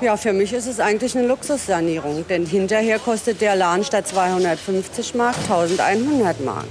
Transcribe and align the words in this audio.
Ja, 0.00 0.16
für 0.16 0.32
mich 0.32 0.54
ist 0.54 0.66
es 0.66 0.80
eigentlich 0.80 1.16
eine 1.16 1.26
Luxussanierung, 1.26 2.24
denn 2.26 2.46
hinterher 2.46 2.98
kostet 2.98 3.42
der 3.42 3.54
Laden 3.54 3.84
statt 3.84 4.08
250 4.08 5.14
Mark 5.14 5.36
1100 5.42 6.42
Mark. 6.42 6.64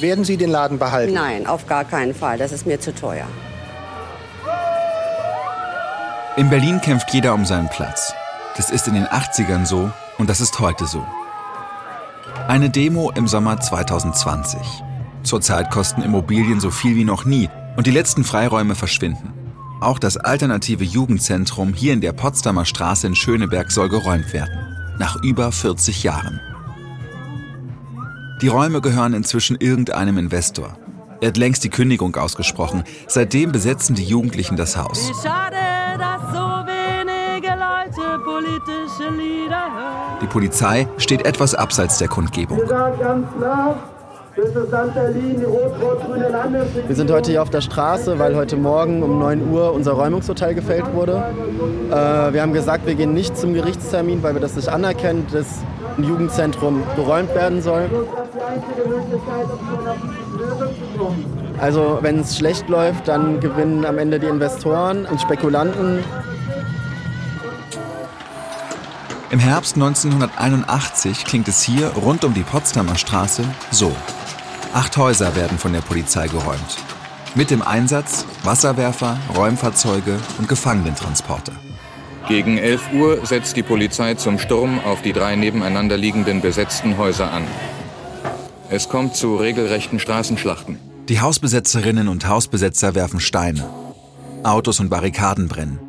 Werden 0.00 0.24
Sie 0.24 0.36
den 0.36 0.50
Laden 0.50 0.78
behalten? 0.78 1.12
Nein, 1.12 1.46
auf 1.46 1.66
gar 1.68 1.84
keinen 1.84 2.12
Fall. 2.12 2.38
Das 2.38 2.50
ist 2.50 2.66
mir 2.66 2.80
zu 2.80 2.92
teuer. 2.92 3.26
In 6.36 6.50
Berlin 6.50 6.80
kämpft 6.80 7.12
jeder 7.12 7.34
um 7.34 7.44
seinen 7.44 7.68
Platz. 7.68 8.14
Das 8.56 8.70
ist 8.70 8.88
in 8.88 8.94
den 8.94 9.06
80ern 9.06 9.64
so 9.64 9.90
und 10.18 10.28
das 10.28 10.40
ist 10.40 10.58
heute 10.58 10.86
so. 10.86 11.06
Eine 12.48 12.68
Demo 12.68 13.12
im 13.12 13.28
Sommer 13.28 13.60
2020. 13.60 14.58
Zurzeit 15.22 15.70
kosten 15.70 16.02
Immobilien 16.02 16.58
so 16.58 16.70
viel 16.70 16.96
wie 16.96 17.04
noch 17.04 17.24
nie 17.24 17.48
und 17.76 17.86
die 17.86 17.92
letzten 17.92 18.24
Freiräume 18.24 18.74
verschwinden. 18.74 19.39
Auch 19.80 19.98
das 19.98 20.18
alternative 20.18 20.84
Jugendzentrum 20.84 21.72
hier 21.72 21.94
in 21.94 22.02
der 22.02 22.12
Potsdamer 22.12 22.66
Straße 22.66 23.06
in 23.06 23.14
Schöneberg 23.14 23.70
soll 23.70 23.88
geräumt 23.88 24.32
werden. 24.34 24.76
Nach 24.98 25.16
über 25.22 25.50
40 25.52 26.02
Jahren. 26.02 26.38
Die 28.42 28.48
Räume 28.48 28.82
gehören 28.82 29.14
inzwischen 29.14 29.56
irgendeinem 29.58 30.18
Investor. 30.18 30.76
Er 31.22 31.28
hat 31.28 31.38
längst 31.38 31.64
die 31.64 31.70
Kündigung 31.70 32.14
ausgesprochen. 32.16 32.84
Seitdem 33.06 33.52
besetzen 33.52 33.94
die 33.94 34.04
Jugendlichen 34.04 34.56
das 34.56 34.76
Haus. 34.76 35.08
Wie 35.08 35.28
schade, 35.28 35.56
dass 35.98 36.20
so 36.32 36.46
wenige 36.66 37.48
Leute 37.48 38.18
politische 38.22 39.10
Lieder 39.10 39.64
hören. 39.74 40.18
Die 40.22 40.26
Polizei 40.26 40.88
steht 40.98 41.24
etwas 41.24 41.54
abseits 41.54 41.96
der 41.98 42.08
Kundgebung. 42.08 42.58
Wir 46.86 46.96
sind 46.96 47.10
heute 47.10 47.30
hier 47.30 47.42
auf 47.42 47.50
der 47.50 47.60
Straße, 47.60 48.18
weil 48.18 48.34
heute 48.36 48.56
Morgen 48.56 49.02
um 49.02 49.18
9 49.18 49.50
Uhr 49.50 49.72
unser 49.74 49.92
Räumungsurteil 49.92 50.54
gefällt 50.54 50.94
wurde. 50.94 51.22
Äh, 51.90 52.32
wir 52.32 52.40
haben 52.40 52.54
gesagt, 52.54 52.86
wir 52.86 52.94
gehen 52.94 53.12
nicht 53.12 53.36
zum 53.36 53.52
Gerichtstermin, 53.52 54.22
weil 54.22 54.32
wir 54.34 54.40
das 54.40 54.56
nicht 54.56 54.68
anerkennen, 54.68 55.26
dass 55.30 55.46
ein 55.98 56.04
Jugendzentrum 56.04 56.82
geräumt 56.96 57.34
werden 57.34 57.60
soll. 57.60 57.90
Also 61.58 61.98
wenn 62.00 62.20
es 62.20 62.38
schlecht 62.38 62.68
läuft, 62.70 63.08
dann 63.08 63.40
gewinnen 63.40 63.84
am 63.84 63.98
Ende 63.98 64.18
die 64.18 64.26
Investoren 64.26 65.04
und 65.04 65.20
Spekulanten. 65.20 66.02
Im 69.30 69.38
Herbst 69.38 69.74
1981 69.74 71.24
klingt 71.24 71.46
es 71.46 71.62
hier 71.62 71.88
rund 71.88 72.24
um 72.24 72.32
die 72.32 72.42
Potsdamer 72.42 72.96
Straße 72.96 73.44
so. 73.70 73.92
Acht 74.72 74.96
Häuser 74.96 75.34
werden 75.34 75.58
von 75.58 75.72
der 75.72 75.80
Polizei 75.80 76.28
geräumt. 76.28 76.76
Mit 77.34 77.50
dem 77.50 77.60
Einsatz 77.60 78.24
Wasserwerfer, 78.44 79.18
Räumfahrzeuge 79.36 80.16
und 80.38 80.48
Gefangenentransporter. 80.48 81.52
Gegen 82.28 82.56
11 82.56 82.92
Uhr 82.92 83.26
setzt 83.26 83.56
die 83.56 83.64
Polizei 83.64 84.14
zum 84.14 84.38
Sturm 84.38 84.78
auf 84.84 85.02
die 85.02 85.12
drei 85.12 85.34
nebeneinander 85.34 85.96
liegenden 85.96 86.40
besetzten 86.40 86.98
Häuser 86.98 87.32
an. 87.32 87.42
Es 88.68 88.88
kommt 88.88 89.16
zu 89.16 89.34
regelrechten 89.34 89.98
Straßenschlachten. 89.98 90.78
Die 91.08 91.20
Hausbesetzerinnen 91.20 92.06
und 92.06 92.28
Hausbesetzer 92.28 92.94
werfen 92.94 93.18
Steine. 93.18 93.68
Autos 94.44 94.78
und 94.78 94.88
Barrikaden 94.88 95.48
brennen. 95.48 95.80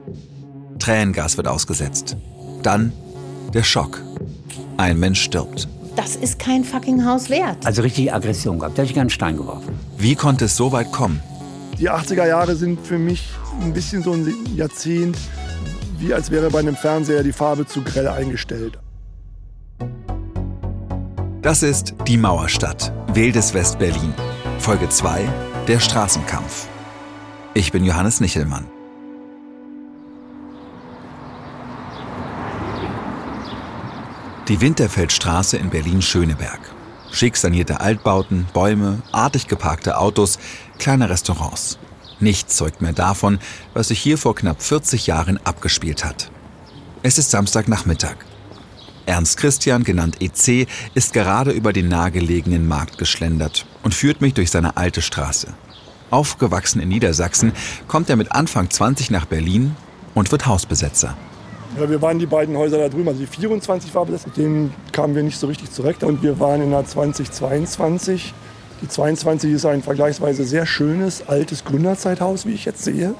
Tränengas 0.79 1.37
wird 1.37 1.47
ausgesetzt. 1.47 2.17
Dann 2.63 2.91
der 3.53 3.61
Schock. 3.61 4.01
Ein 4.77 4.99
Mensch 4.99 5.21
stirbt. 5.21 5.67
Das 6.01 6.15
ist 6.15 6.39
kein 6.39 6.63
fucking 6.63 7.05
Haus 7.05 7.29
wert. 7.29 7.63
Also 7.63 7.83
richtig 7.83 8.11
Aggression 8.11 8.57
gehabt. 8.57 8.75
Da 8.75 8.81
hätte 8.81 8.91
ich 8.91 8.99
einen 8.99 9.11
Stein 9.11 9.37
geworfen. 9.37 9.75
Wie 9.99 10.15
konnte 10.15 10.45
es 10.45 10.57
so 10.57 10.71
weit 10.71 10.91
kommen? 10.91 11.21
Die 11.77 11.91
80er 11.91 12.27
Jahre 12.27 12.55
sind 12.55 12.81
für 12.81 12.97
mich 12.97 13.29
ein 13.61 13.71
bisschen 13.71 14.01
so 14.01 14.13
ein 14.13 14.27
Jahrzehnt, 14.55 15.15
wie 15.99 16.11
als 16.11 16.31
wäre 16.31 16.49
bei 16.49 16.57
einem 16.57 16.75
Fernseher 16.75 17.21
die 17.21 17.31
Farbe 17.31 17.67
zu 17.67 17.83
grell 17.83 18.07
eingestellt. 18.07 18.79
Das 21.43 21.61
ist 21.61 21.93
Die 22.07 22.17
Mauerstadt, 22.17 22.91
Wildes 23.13 23.53
West-Berlin. 23.53 24.15
Folge 24.57 24.89
2, 24.89 25.21
Der 25.67 25.79
Straßenkampf. 25.79 26.67
Ich 27.53 27.71
bin 27.71 27.85
Johannes 27.85 28.21
Nichelmann. 28.21 28.65
Die 34.51 34.59
Winterfeldstraße 34.59 35.55
in 35.55 35.69
Berlin-Schöneberg. 35.69 36.59
Schick 37.09 37.37
sanierte 37.37 37.79
Altbauten, 37.79 38.47
Bäume, 38.53 39.01
artig 39.13 39.47
geparkte 39.47 39.97
Autos, 39.97 40.39
kleine 40.77 41.09
Restaurants. 41.09 41.79
Nichts 42.19 42.57
zeugt 42.57 42.81
mehr 42.81 42.91
davon, 42.91 43.39
was 43.73 43.87
sich 43.87 44.01
hier 44.01 44.17
vor 44.17 44.35
knapp 44.35 44.61
40 44.61 45.07
Jahren 45.07 45.39
abgespielt 45.45 46.03
hat. 46.03 46.31
Es 47.01 47.17
ist 47.17 47.31
Samstagnachmittag. 47.31 48.17
Ernst 49.05 49.37
Christian, 49.37 49.85
genannt 49.85 50.17
EC, 50.19 50.67
ist 50.95 51.13
gerade 51.13 51.51
über 51.51 51.71
den 51.71 51.87
nahegelegenen 51.87 52.67
Markt 52.67 52.97
geschlendert 52.97 53.65
und 53.83 53.93
führt 53.95 54.19
mich 54.19 54.33
durch 54.33 54.51
seine 54.51 54.75
alte 54.75 55.01
Straße. 55.01 55.53
Aufgewachsen 56.09 56.81
in 56.81 56.89
Niedersachsen, 56.89 57.53
kommt 57.87 58.09
er 58.09 58.17
mit 58.17 58.33
Anfang 58.33 58.69
20 58.69 59.11
nach 59.11 59.27
Berlin 59.27 59.77
und 60.13 60.29
wird 60.33 60.45
Hausbesetzer. 60.45 61.15
Ja, 61.79 61.89
wir 61.89 62.01
waren 62.01 62.19
die 62.19 62.25
beiden 62.25 62.57
Häuser 62.57 62.77
da 62.77 62.89
drüben, 62.89 63.07
also 63.07 63.19
die 63.19 63.27
24 63.27 63.95
war 63.95 64.05
besetzt, 64.05 64.27
mit 64.27 64.37
denen 64.37 64.73
kamen 64.91 65.15
wir 65.15 65.23
nicht 65.23 65.39
so 65.39 65.47
richtig 65.47 65.71
zurecht. 65.71 66.03
Und 66.03 66.21
wir 66.21 66.39
waren 66.39 66.61
in 66.61 66.71
der 66.71 66.85
2022. 66.85 68.33
Die 68.81 68.87
22 68.87 69.53
ist 69.53 69.65
ein 69.65 69.81
vergleichsweise 69.81 70.43
sehr 70.43 70.65
schönes, 70.65 71.27
altes 71.27 71.63
Gründerzeithaus, 71.63 72.45
wie 72.45 72.53
ich 72.53 72.65
jetzt 72.65 72.83
sehe. 72.83 73.13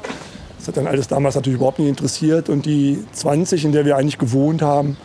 Das 0.58 0.68
hat 0.68 0.78
dann 0.78 0.88
alles 0.88 1.08
damals 1.08 1.36
natürlich 1.36 1.58
überhaupt 1.58 1.80
nicht 1.80 1.88
interessiert. 1.88 2.50
Und 2.50 2.66
die 2.66 3.04
20, 3.14 3.66
in 3.66 3.72
der 3.72 3.86
wir 3.86 3.96
eigentlich 3.96 4.18
gewohnt 4.18 4.62
haben, 4.62 4.98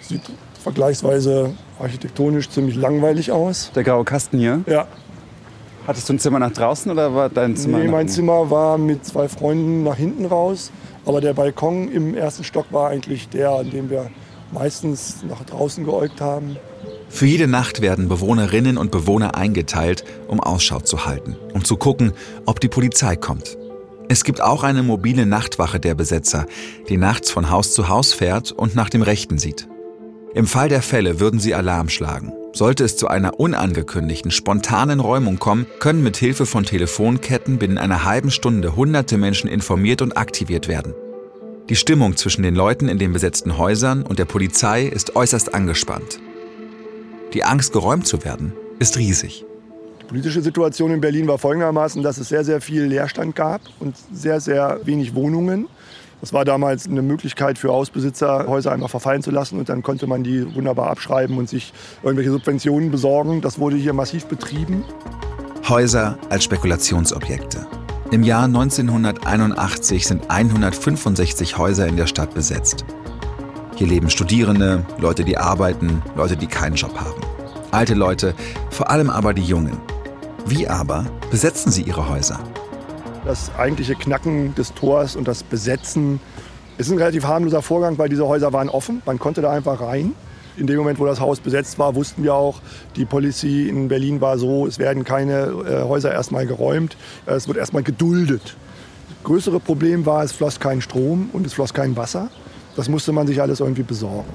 sieht 0.00 0.22
vergleichsweise 0.62 1.54
architektonisch 1.80 2.50
ziemlich 2.50 2.76
langweilig 2.76 3.32
aus. 3.32 3.70
Der 3.74 3.84
graue 3.84 4.04
Kasten 4.04 4.38
hier? 4.38 4.62
Ja. 4.66 4.86
Hattest 5.86 6.08
du 6.08 6.14
ein 6.14 6.18
Zimmer 6.18 6.40
nach 6.40 6.52
draußen 6.52 6.90
oder 6.90 7.14
war 7.14 7.28
dein 7.28 7.56
Zimmer? 7.56 7.78
Nee, 7.78 7.88
mein? 7.88 8.08
Zimmer 8.08 8.50
war 8.50 8.76
mit 8.76 9.04
zwei 9.04 9.28
Freunden 9.28 9.84
nach 9.84 9.96
hinten 9.96 10.26
raus. 10.26 10.72
Aber 11.06 11.20
der 11.20 11.34
Balkon 11.34 11.90
im 11.90 12.14
ersten 12.14 12.44
Stock 12.44 12.66
war 12.70 12.90
eigentlich 12.90 13.28
der, 13.28 13.50
an 13.50 13.70
dem 13.70 13.88
wir 13.88 14.10
meistens 14.52 15.22
nach 15.28 15.44
draußen 15.44 15.84
geäugt 15.84 16.20
haben. 16.20 16.56
Für 17.08 17.26
jede 17.26 17.46
Nacht 17.46 17.80
werden 17.80 18.08
Bewohnerinnen 18.08 18.76
und 18.76 18.90
Bewohner 18.90 19.36
eingeteilt, 19.36 20.04
um 20.28 20.40
Ausschau 20.40 20.80
zu 20.80 21.06
halten, 21.06 21.36
um 21.54 21.64
zu 21.64 21.76
gucken, 21.76 22.12
ob 22.44 22.60
die 22.60 22.68
Polizei 22.68 23.16
kommt. 23.16 23.56
Es 24.08 24.24
gibt 24.24 24.40
auch 24.40 24.62
eine 24.62 24.82
mobile 24.82 25.26
Nachtwache 25.26 25.80
der 25.80 25.94
Besetzer, 25.94 26.46
die 26.88 26.96
nachts 26.96 27.30
von 27.30 27.50
Haus 27.50 27.72
zu 27.72 27.88
Haus 27.88 28.12
fährt 28.12 28.52
und 28.52 28.74
nach 28.74 28.90
dem 28.90 29.02
Rechten 29.02 29.38
sieht. 29.38 29.68
Im 30.34 30.46
Fall 30.46 30.68
der 30.68 30.82
Fälle 30.82 31.18
würden 31.18 31.40
sie 31.40 31.54
Alarm 31.54 31.88
schlagen. 31.88 32.32
Sollte 32.56 32.84
es 32.84 32.96
zu 32.96 33.08
einer 33.08 33.38
unangekündigten, 33.38 34.30
spontanen 34.30 35.00
Räumung 35.00 35.38
kommen, 35.38 35.66
können 35.78 36.02
mit 36.02 36.16
Hilfe 36.16 36.46
von 36.46 36.64
Telefonketten 36.64 37.58
binnen 37.58 37.76
einer 37.76 38.06
halben 38.06 38.30
Stunde 38.30 38.76
hunderte 38.76 39.18
Menschen 39.18 39.50
informiert 39.50 40.00
und 40.00 40.16
aktiviert 40.16 40.66
werden. 40.66 40.94
Die 41.68 41.76
Stimmung 41.76 42.16
zwischen 42.16 42.42
den 42.42 42.54
Leuten 42.54 42.88
in 42.88 42.96
den 42.96 43.12
besetzten 43.12 43.58
Häusern 43.58 44.04
und 44.04 44.18
der 44.18 44.24
Polizei 44.24 44.84
ist 44.84 45.16
äußerst 45.16 45.52
angespannt. 45.52 46.18
Die 47.34 47.44
Angst, 47.44 47.74
geräumt 47.74 48.06
zu 48.06 48.24
werden, 48.24 48.54
ist 48.78 48.96
riesig. 48.96 49.44
Die 50.00 50.06
politische 50.06 50.40
Situation 50.40 50.92
in 50.92 51.02
Berlin 51.02 51.28
war 51.28 51.36
folgendermaßen, 51.36 52.02
dass 52.02 52.16
es 52.16 52.30
sehr, 52.30 52.42
sehr 52.42 52.62
viel 52.62 52.84
Leerstand 52.84 53.36
gab 53.36 53.60
und 53.80 53.96
sehr, 54.14 54.40
sehr 54.40 54.80
wenig 54.84 55.14
Wohnungen. 55.14 55.68
Das 56.20 56.32
war 56.32 56.44
damals 56.44 56.86
eine 56.86 57.02
Möglichkeit 57.02 57.58
für 57.58 57.72
Hausbesitzer, 57.72 58.46
Häuser 58.48 58.72
einfach 58.72 58.90
verfallen 58.90 59.22
zu 59.22 59.30
lassen 59.30 59.58
und 59.58 59.68
dann 59.68 59.82
konnte 59.82 60.06
man 60.06 60.24
die 60.24 60.54
wunderbar 60.54 60.88
abschreiben 60.88 61.36
und 61.36 61.48
sich 61.48 61.72
irgendwelche 62.02 62.30
Subventionen 62.30 62.90
besorgen. 62.90 63.42
Das 63.42 63.58
wurde 63.58 63.76
hier 63.76 63.92
massiv 63.92 64.26
betrieben. 64.26 64.84
Häuser 65.68 66.18
als 66.30 66.44
Spekulationsobjekte. 66.44 67.66
Im 68.12 68.22
Jahr 68.22 68.44
1981 68.44 70.06
sind 70.06 70.30
165 70.30 71.58
Häuser 71.58 71.86
in 71.86 71.96
der 71.96 72.06
Stadt 72.06 72.32
besetzt. 72.34 72.84
Hier 73.74 73.88
leben 73.88 74.08
Studierende, 74.08 74.86
Leute, 74.98 75.24
die 75.24 75.36
arbeiten, 75.36 76.02
Leute, 76.14 76.36
die 76.36 76.46
keinen 76.46 76.76
Job 76.76 76.98
haben. 76.98 77.20
Alte 77.72 77.94
Leute, 77.94 78.34
vor 78.70 78.90
allem 78.90 79.10
aber 79.10 79.34
die 79.34 79.42
Jungen. 79.42 79.76
Wie 80.46 80.66
aber 80.68 81.04
besetzen 81.30 81.72
sie 81.72 81.82
ihre 81.82 82.08
Häuser? 82.08 82.38
Das 83.26 83.50
eigentliche 83.58 83.96
Knacken 83.96 84.54
des 84.54 84.72
Tors 84.72 85.16
und 85.16 85.26
das 85.26 85.42
Besetzen 85.42 86.20
ist 86.78 86.92
ein 86.92 86.98
relativ 86.98 87.24
harmloser 87.24 87.60
Vorgang, 87.60 87.98
weil 87.98 88.08
diese 88.08 88.28
Häuser 88.28 88.52
waren 88.52 88.68
offen. 88.68 89.02
Man 89.04 89.18
konnte 89.18 89.40
da 89.40 89.50
einfach 89.50 89.80
rein. 89.80 90.12
In 90.56 90.68
dem 90.68 90.76
Moment, 90.76 91.00
wo 91.00 91.06
das 91.06 91.18
Haus 91.18 91.40
besetzt 91.40 91.76
war, 91.80 91.96
wussten 91.96 92.22
wir 92.22 92.34
auch, 92.34 92.60
die 92.94 93.04
Policy 93.04 93.68
in 93.68 93.88
Berlin 93.88 94.20
war 94.20 94.38
so, 94.38 94.64
es 94.64 94.78
werden 94.78 95.02
keine 95.02 95.46
äh, 95.68 95.82
Häuser 95.82 96.12
erstmal 96.12 96.46
geräumt, 96.46 96.96
es 97.26 97.48
wird 97.48 97.58
erstmal 97.58 97.82
geduldet. 97.82 98.56
Das 99.08 99.24
größere 99.24 99.58
Problem 99.58 100.06
war, 100.06 100.22
es 100.22 100.30
floss 100.30 100.60
kein 100.60 100.80
Strom 100.80 101.28
und 101.32 101.44
es 101.48 101.52
floss 101.52 101.74
kein 101.74 101.96
Wasser. 101.96 102.28
Das 102.76 102.88
musste 102.88 103.10
man 103.10 103.26
sich 103.26 103.42
alles 103.42 103.58
irgendwie 103.58 103.82
besorgen. 103.82 104.30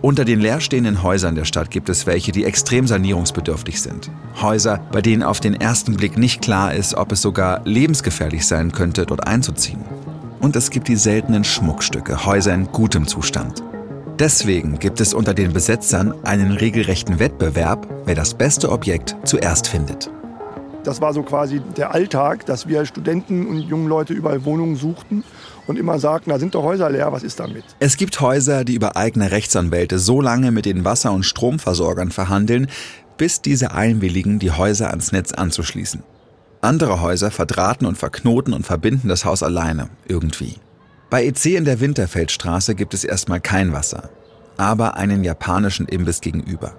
Unter 0.00 0.24
den 0.24 0.40
leerstehenden 0.40 1.02
Häusern 1.02 1.34
der 1.34 1.44
Stadt 1.44 1.70
gibt 1.70 1.88
es 1.88 2.06
welche, 2.06 2.30
die 2.30 2.44
extrem 2.44 2.86
sanierungsbedürftig 2.86 3.82
sind. 3.82 4.10
Häuser, 4.40 4.80
bei 4.92 5.02
denen 5.02 5.24
auf 5.24 5.40
den 5.40 5.54
ersten 5.54 5.96
Blick 5.96 6.16
nicht 6.16 6.40
klar 6.40 6.72
ist, 6.72 6.94
ob 6.94 7.10
es 7.10 7.20
sogar 7.20 7.62
lebensgefährlich 7.64 8.46
sein 8.46 8.70
könnte, 8.70 9.06
dort 9.06 9.26
einzuziehen. 9.26 9.84
Und 10.40 10.54
es 10.54 10.70
gibt 10.70 10.86
die 10.86 10.96
seltenen 10.96 11.42
Schmuckstücke, 11.42 12.24
Häuser 12.24 12.54
in 12.54 12.70
gutem 12.70 13.08
Zustand. 13.08 13.64
Deswegen 14.20 14.78
gibt 14.78 15.00
es 15.00 15.14
unter 15.14 15.34
den 15.34 15.52
Besetzern 15.52 16.14
einen 16.24 16.52
regelrechten 16.52 17.18
Wettbewerb, 17.18 17.88
wer 18.04 18.14
das 18.14 18.34
beste 18.34 18.70
Objekt 18.70 19.16
zuerst 19.24 19.66
findet. 19.66 20.10
Das 20.84 21.00
war 21.00 21.12
so 21.12 21.22
quasi 21.22 21.60
der 21.76 21.92
Alltag, 21.92 22.46
dass 22.46 22.68
wir 22.68 22.86
Studenten 22.86 23.46
und 23.46 23.58
junge 23.60 23.88
Leute 23.88 24.14
überall 24.14 24.44
Wohnungen 24.44 24.76
suchten 24.76 25.24
und 25.66 25.78
immer 25.78 25.98
sagten, 25.98 26.30
da 26.30 26.38
sind 26.38 26.54
doch 26.54 26.62
Häuser 26.62 26.88
leer, 26.88 27.12
was 27.12 27.22
ist 27.22 27.40
damit? 27.40 27.64
Es 27.80 27.96
gibt 27.96 28.20
Häuser, 28.20 28.64
die 28.64 28.74
über 28.74 28.96
eigene 28.96 29.30
Rechtsanwälte 29.30 29.98
so 29.98 30.20
lange 30.20 30.50
mit 30.50 30.66
den 30.66 30.84
Wasser- 30.84 31.12
und 31.12 31.24
Stromversorgern 31.24 32.10
verhandeln, 32.10 32.68
bis 33.16 33.42
diese 33.42 33.72
einwilligen, 33.72 34.38
die 34.38 34.52
Häuser 34.52 34.90
ans 34.90 35.12
Netz 35.12 35.32
anzuschließen. 35.32 36.02
Andere 36.60 37.00
Häuser 37.00 37.30
verdrahten 37.30 37.86
und 37.86 37.98
verknoten 37.98 38.52
und 38.52 38.64
verbinden 38.64 39.08
das 39.08 39.24
Haus 39.24 39.42
alleine, 39.42 39.90
irgendwie. 40.06 40.56
Bei 41.10 41.24
EC 41.24 41.56
in 41.56 41.64
der 41.64 41.80
Winterfeldstraße 41.80 42.74
gibt 42.74 42.94
es 42.94 43.04
erstmal 43.04 43.40
kein 43.40 43.72
Wasser, 43.72 44.10
aber 44.56 44.96
einen 44.96 45.24
japanischen 45.24 45.86
Imbiss 45.86 46.20
gegenüber. 46.20 46.74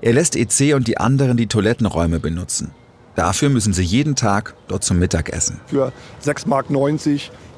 Er 0.00 0.12
lässt 0.12 0.36
EC 0.36 0.74
und 0.74 0.86
die 0.86 0.98
anderen 0.98 1.36
die 1.36 1.46
Toilettenräume 1.46 2.20
benutzen. 2.20 2.72
Dafür 3.16 3.48
müssen 3.48 3.72
sie 3.72 3.82
jeden 3.82 4.16
Tag 4.16 4.54
dort 4.66 4.82
zum 4.82 4.98
Mittag 4.98 5.30
essen. 5.30 5.60
Für 5.66 5.92
6,90 6.24 6.48
Mark 6.48 6.66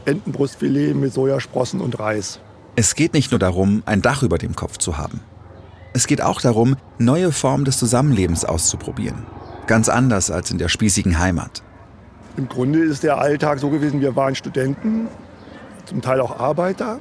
Entenbrustfilet 0.04 0.94
mit 0.94 1.12
Sojasprossen 1.12 1.80
und 1.80 1.98
Reis. 1.98 2.40
Es 2.76 2.94
geht 2.94 3.14
nicht 3.14 3.32
nur 3.32 3.38
darum, 3.38 3.82
ein 3.86 4.02
Dach 4.02 4.22
über 4.22 4.38
dem 4.38 4.54
Kopf 4.54 4.76
zu 4.76 4.98
haben. 4.98 5.20
Es 5.94 6.06
geht 6.06 6.22
auch 6.22 6.40
darum, 6.40 6.76
neue 6.98 7.32
Formen 7.32 7.64
des 7.64 7.78
Zusammenlebens 7.78 8.44
auszuprobieren. 8.44 9.26
Ganz 9.66 9.88
anders 9.88 10.30
als 10.30 10.50
in 10.50 10.58
der 10.58 10.68
spießigen 10.68 11.18
Heimat. 11.18 11.62
Im 12.36 12.48
Grunde 12.48 12.80
ist 12.80 13.02
der 13.02 13.18
Alltag 13.18 13.58
so 13.58 13.70
gewesen, 13.70 14.00
wir 14.00 14.14
waren 14.14 14.34
Studenten, 14.34 15.08
zum 15.86 16.02
Teil 16.02 16.20
auch 16.20 16.38
Arbeiter 16.38 17.00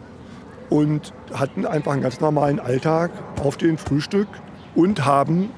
und 0.69 1.13
hatten 1.33 1.65
einfach 1.65 1.91
einen 1.91 2.01
ganz 2.01 2.21
normalen 2.21 2.59
Alltag 2.59 3.11
auf 3.43 3.57
dem 3.57 3.77
Frühstück 3.77 4.27
und 4.75 5.05
haben 5.05 5.49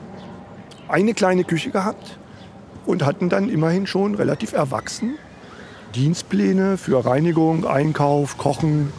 eine 0.88 1.14
kleine 1.14 1.44
Küche 1.44 1.70
gehabt 1.70 2.18
und 2.88 3.06
hatten 3.06 3.30
dann 3.30 3.50
immerhin 3.50 3.86
schon 3.86 4.16
relativ 4.16 4.54
erwachsen 4.54 5.18
Dienstpläne 5.96 6.78
für 6.78 7.04
Reinigung, 7.06 7.66
Einkauf, 7.66 8.38
Kochen. 8.38 8.92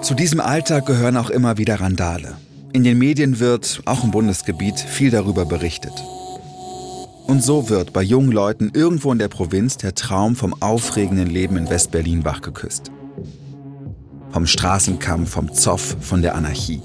Zu 0.00 0.14
diesem 0.14 0.40
Alltag 0.40 0.86
gehören 0.86 1.16
auch 1.16 1.30
immer 1.30 1.58
wieder 1.58 1.80
Randale. 1.80 2.36
In 2.72 2.84
den 2.84 2.98
Medien 2.98 3.40
wird, 3.40 3.82
auch 3.84 4.04
im 4.04 4.10
Bundesgebiet, 4.10 4.78
viel 4.78 5.10
darüber 5.10 5.44
berichtet. 5.44 5.92
Und 7.26 7.42
so 7.42 7.68
wird 7.68 7.92
bei 7.92 8.02
jungen 8.02 8.32
Leuten 8.32 8.70
irgendwo 8.72 9.12
in 9.12 9.18
der 9.18 9.28
Provinz 9.28 9.76
der 9.76 9.94
Traum 9.94 10.34
vom 10.34 10.54
aufregenden 10.62 11.28
Leben 11.28 11.56
in 11.56 11.68
West-Berlin 11.68 12.24
wachgeküsst. 12.24 12.90
Vom 14.30 14.46
Straßenkampf, 14.46 15.30
vom 15.30 15.52
Zoff, 15.52 15.96
von 16.00 16.22
der 16.22 16.34
Anarchie. 16.34 16.80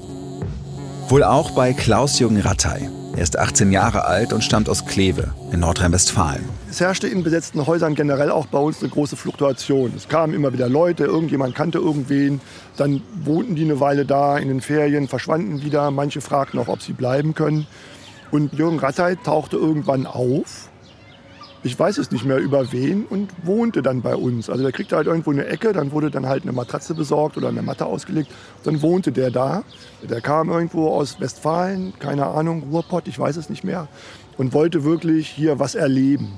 Wohl 1.07 1.23
auch 1.23 1.51
bei 1.51 1.73
Klaus-Jürgen 1.73 2.41
Rattay. 2.41 2.89
Er 3.15 3.21
ist 3.21 3.37
18 3.37 3.71
Jahre 3.71 4.05
alt 4.05 4.33
und 4.33 4.43
stammt 4.43 4.67
aus 4.67 4.87
Kleve 4.87 5.35
in 5.51 5.59
Nordrhein-Westfalen. 5.59 6.43
Es 6.67 6.79
herrschte 6.79 7.07
in 7.07 7.21
besetzten 7.21 7.67
Häusern 7.67 7.93
generell 7.93 8.31
auch 8.31 8.47
bei 8.47 8.57
uns 8.57 8.81
eine 8.81 8.89
große 8.89 9.15
Fluktuation. 9.15 9.93
Es 9.95 10.07
kamen 10.07 10.33
immer 10.33 10.51
wieder 10.51 10.67
Leute, 10.67 11.03
irgendjemand 11.03 11.53
kannte 11.53 11.77
irgendwen, 11.77 12.41
dann 12.75 13.03
wohnten 13.23 13.53
die 13.53 13.65
eine 13.65 13.79
Weile 13.79 14.05
da 14.05 14.39
in 14.39 14.47
den 14.47 14.61
Ferien, 14.61 15.07
verschwanden 15.07 15.61
wieder. 15.61 15.91
Manche 15.91 16.21
fragten 16.21 16.59
auch, 16.59 16.69
ob 16.69 16.81
sie 16.81 16.93
bleiben 16.93 17.35
können. 17.35 17.67
Und 18.31 18.53
Jürgen 18.53 18.79
Rattay 18.79 19.15
tauchte 19.15 19.57
irgendwann 19.57 20.07
auf. 20.07 20.69
Ich 21.65 21.79
weiß 21.79 21.97
es 21.97 22.11
nicht 22.11 22.25
mehr 22.25 22.39
über 22.39 22.73
wen 22.73 23.05
und 23.05 23.31
wohnte 23.43 23.81
dann 23.81 24.01
bei 24.01 24.17
uns. 24.17 24.49
Also 24.49 24.63
der 24.63 24.73
kriegte 24.73 24.97
halt 24.97 25.07
irgendwo 25.07 25.31
eine 25.31 25.45
Ecke, 25.45 25.71
dann 25.71 25.93
wurde 25.93 26.11
dann 26.11 26.27
halt 26.27 26.43
eine 26.43 26.51
Matratze 26.51 26.93
besorgt 26.93 27.37
oder 27.37 27.47
eine 27.47 27.61
Matte 27.61 27.85
ausgelegt. 27.85 28.29
Dann 28.65 28.81
wohnte 28.81 29.13
der 29.13 29.31
da. 29.31 29.63
Der 30.01 30.19
kam 30.19 30.49
irgendwo 30.49 30.89
aus 30.89 31.21
Westfalen, 31.21 31.93
keine 31.99 32.25
Ahnung, 32.25 32.63
Ruhrpott, 32.69 33.07
ich 33.07 33.17
weiß 33.17 33.37
es 33.37 33.49
nicht 33.49 33.63
mehr. 33.63 33.87
Und 34.37 34.51
wollte 34.51 34.83
wirklich 34.83 35.29
hier 35.29 35.57
was 35.57 35.73
erleben. 35.73 36.33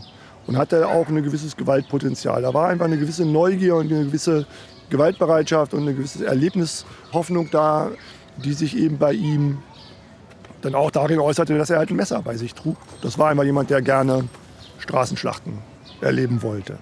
Und 0.45 0.57
hatte 0.57 0.87
auch 0.87 1.07
ein 1.07 1.23
gewisses 1.23 1.57
Gewaltpotenzial. 1.57 2.43
Da 2.43 2.53
war 2.53 2.67
einfach 2.67 2.85
eine 2.85 2.99
gewisse 2.99 3.25
Neugier 3.25 3.77
und 3.77 3.91
eine 3.91 4.05
gewisse 4.05 4.45
Gewaltbereitschaft 4.91 5.73
und 5.73 5.81
eine 5.81 5.95
gewisse 5.95 6.23
Erlebnishoffnung 6.27 7.49
da, 7.49 7.89
die 8.37 8.53
sich 8.53 8.77
eben 8.77 8.99
bei 8.99 9.13
ihm 9.13 9.57
dann 10.61 10.75
auch 10.75 10.91
darin 10.91 11.19
äußerte, 11.19 11.57
dass 11.57 11.71
er 11.71 11.79
halt 11.79 11.89
ein 11.89 11.95
Messer 11.95 12.21
bei 12.21 12.37
sich 12.37 12.53
trug. 12.53 12.77
Das 13.01 13.17
war 13.17 13.29
einmal 13.29 13.47
jemand, 13.47 13.71
der 13.71 13.81
gerne 13.81 14.25
Straßenschlachten 14.85 15.53
erleben 16.01 16.41
wollte. 16.41 16.77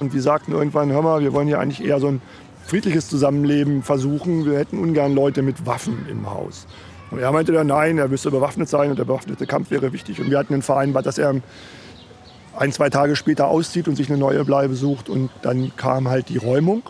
Und 0.00 0.12
wir 0.12 0.22
sagten 0.22 0.52
irgendwann, 0.52 0.90
hör 0.90 1.02
mal, 1.02 1.20
wir 1.20 1.32
wollen 1.32 1.48
ja 1.48 1.58
eigentlich 1.58 1.84
eher 1.84 2.00
so 2.00 2.08
ein 2.08 2.20
friedliches 2.66 3.08
Zusammenleben 3.08 3.82
versuchen. 3.82 4.44
Wir 4.44 4.58
hätten 4.58 4.78
ungern 4.78 5.14
Leute 5.14 5.42
mit 5.42 5.66
Waffen 5.66 6.06
im 6.10 6.28
Haus. 6.28 6.66
Und 7.10 7.20
er 7.20 7.30
meinte 7.30 7.52
dann, 7.52 7.68
nein, 7.68 7.98
er 7.98 8.08
müsste 8.08 8.30
bewaffnet 8.30 8.68
sein 8.68 8.90
und 8.90 8.98
der 8.98 9.04
bewaffnete 9.04 9.46
Kampf 9.46 9.70
wäre 9.70 9.92
wichtig. 9.92 10.20
Und 10.20 10.30
wir 10.30 10.38
hatten 10.38 10.52
einen 10.52 10.62
vereinbart, 10.62 11.06
dass 11.06 11.18
er 11.18 11.40
ein, 12.56 12.72
zwei 12.72 12.90
Tage 12.90 13.14
später 13.14 13.46
auszieht 13.48 13.86
und 13.86 13.94
sich 13.94 14.08
eine 14.08 14.18
neue 14.18 14.44
Bleibe 14.44 14.74
sucht. 14.74 15.08
Und 15.08 15.30
dann 15.42 15.72
kam 15.76 16.08
halt 16.08 16.28
die 16.28 16.38
Räumung. 16.38 16.82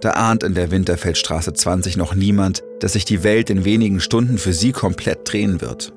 Da 0.00 0.10
ahnt 0.12 0.44
in 0.44 0.54
der 0.54 0.70
Winterfeldstraße 0.70 1.52
20 1.52 1.96
noch 1.96 2.14
niemand, 2.14 2.62
dass 2.78 2.92
sich 2.92 3.04
die 3.04 3.24
Welt 3.24 3.50
in 3.50 3.64
wenigen 3.64 3.98
Stunden 3.98 4.38
für 4.38 4.52
sie 4.52 4.70
komplett 4.70 5.32
drehen 5.32 5.60
wird. 5.60 5.92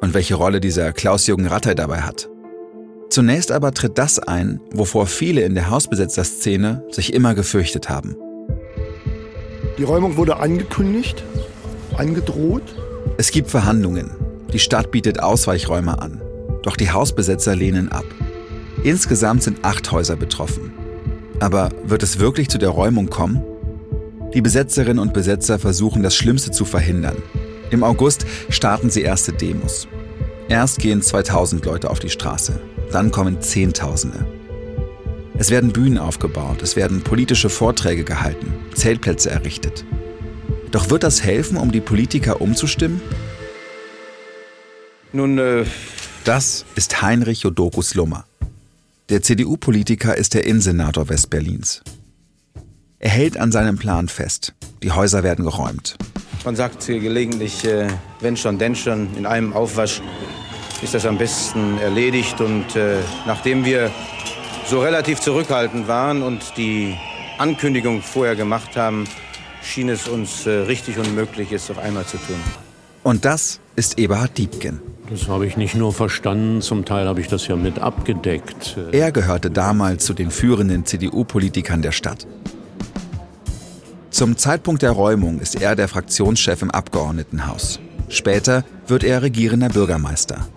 Und 0.00 0.14
welche 0.14 0.34
Rolle 0.34 0.60
dieser 0.60 0.92
Klaus-Jürgen 0.92 1.46
Ratter 1.46 1.74
dabei 1.74 2.02
hat. 2.02 2.28
Zunächst 3.08 3.52
aber 3.52 3.72
tritt 3.72 3.98
das 3.98 4.18
ein, 4.18 4.60
wovor 4.72 5.06
viele 5.06 5.42
in 5.42 5.54
der 5.54 5.70
Hausbesetzerszene 5.70 6.84
sich 6.90 7.14
immer 7.14 7.34
gefürchtet 7.34 7.88
haben. 7.88 8.16
Die 9.78 9.84
Räumung 9.84 10.16
wurde 10.16 10.38
angekündigt, 10.38 11.22
angedroht. 11.96 12.62
Es 13.16 13.30
gibt 13.30 13.50
Verhandlungen. 13.50 14.10
Die 14.52 14.58
Stadt 14.58 14.90
bietet 14.90 15.20
Ausweichräume 15.22 16.00
an. 16.00 16.20
Doch 16.62 16.76
die 16.76 16.90
Hausbesetzer 16.90 17.54
lehnen 17.54 17.90
ab. 17.90 18.04
Insgesamt 18.82 19.42
sind 19.42 19.64
acht 19.64 19.90
Häuser 19.92 20.16
betroffen. 20.16 20.72
Aber 21.40 21.70
wird 21.84 22.02
es 22.02 22.18
wirklich 22.18 22.48
zu 22.48 22.58
der 22.58 22.70
Räumung 22.70 23.08
kommen? 23.10 23.42
Die 24.34 24.40
Besetzerinnen 24.40 24.98
und 24.98 25.12
Besetzer 25.12 25.58
versuchen 25.58 26.02
das 26.02 26.16
Schlimmste 26.16 26.50
zu 26.50 26.64
verhindern. 26.64 27.16
Im 27.70 27.82
August 27.82 28.26
starten 28.48 28.90
sie 28.90 29.02
erste 29.02 29.32
Demos. 29.32 29.88
Erst 30.48 30.78
gehen 30.78 31.02
2000 31.02 31.64
Leute 31.64 31.90
auf 31.90 31.98
die 31.98 32.10
Straße, 32.10 32.60
dann 32.92 33.10
kommen 33.10 33.40
Zehntausende. 33.40 34.26
Es 35.38 35.50
werden 35.50 35.72
Bühnen 35.72 35.98
aufgebaut, 35.98 36.62
es 36.62 36.76
werden 36.76 37.02
politische 37.02 37.50
Vorträge 37.50 38.04
gehalten, 38.04 38.54
Zeltplätze 38.74 39.30
errichtet. 39.30 39.84
Doch 40.70 40.90
wird 40.90 41.02
das 41.02 41.22
helfen, 41.22 41.56
um 41.56 41.72
die 41.72 41.80
Politiker 41.80 42.40
umzustimmen? 42.40 43.00
Nun, 45.12 45.38
äh 45.38 45.64
das 46.24 46.64
ist 46.74 47.02
Heinrich 47.02 47.42
Jodokus 47.42 47.94
Lummer. 47.94 48.24
Der 49.10 49.22
CDU-Politiker 49.22 50.16
ist 50.16 50.34
der 50.34 50.44
Innensenator 50.44 51.08
Westberlins. 51.08 51.82
Er 52.98 53.10
hält 53.10 53.36
an 53.36 53.52
seinem 53.52 53.78
Plan 53.78 54.08
fest. 54.08 54.52
Die 54.82 54.90
Häuser 54.90 55.22
werden 55.22 55.44
geräumt. 55.44 55.96
Man 56.46 56.54
sagt 56.54 56.84
hier 56.84 57.00
gelegentlich, 57.00 57.64
äh, 57.64 57.88
wenn 58.20 58.36
schon, 58.36 58.56
denn 58.56 58.76
schon, 58.76 59.08
in 59.16 59.26
einem 59.26 59.52
Aufwasch 59.52 60.00
ist 60.80 60.94
das 60.94 61.04
am 61.04 61.18
besten 61.18 61.76
erledigt. 61.78 62.40
Und 62.40 62.76
äh, 62.76 62.98
nachdem 63.26 63.64
wir 63.64 63.90
so 64.64 64.80
relativ 64.80 65.18
zurückhaltend 65.18 65.88
waren 65.88 66.22
und 66.22 66.56
die 66.56 66.94
Ankündigung 67.38 68.00
vorher 68.00 68.36
gemacht 68.36 68.76
haben, 68.76 69.08
schien 69.60 69.88
es 69.88 70.06
uns 70.06 70.46
äh, 70.46 70.50
richtig 70.50 70.98
unmöglich, 70.98 71.50
es 71.50 71.68
auf 71.68 71.78
einmal 71.78 72.06
zu 72.06 72.16
tun. 72.16 72.36
Und 73.02 73.24
das 73.24 73.58
ist 73.74 73.98
Eberhard 73.98 74.38
Diebken. 74.38 74.80
Das 75.10 75.26
habe 75.26 75.48
ich 75.48 75.56
nicht 75.56 75.74
nur 75.74 75.92
verstanden, 75.92 76.62
zum 76.62 76.84
Teil 76.84 77.08
habe 77.08 77.20
ich 77.20 77.26
das 77.26 77.48
ja 77.48 77.56
mit 77.56 77.80
abgedeckt. 77.80 78.76
Er 78.92 79.10
gehörte 79.10 79.50
damals 79.50 80.04
zu 80.04 80.14
den 80.14 80.30
führenden 80.30 80.86
CDU-Politikern 80.86 81.82
der 81.82 81.92
Stadt. 81.92 82.24
Zum 84.16 84.38
Zeitpunkt 84.38 84.80
der 84.80 84.92
Räumung 84.92 85.40
ist 85.40 85.60
er 85.60 85.76
der 85.76 85.88
Fraktionschef 85.88 86.62
im 86.62 86.70
Abgeordnetenhaus. 86.70 87.80
Später 88.08 88.64
wird 88.86 89.04
er 89.04 89.20
regierender 89.20 89.68
Bürgermeister. 89.68 90.48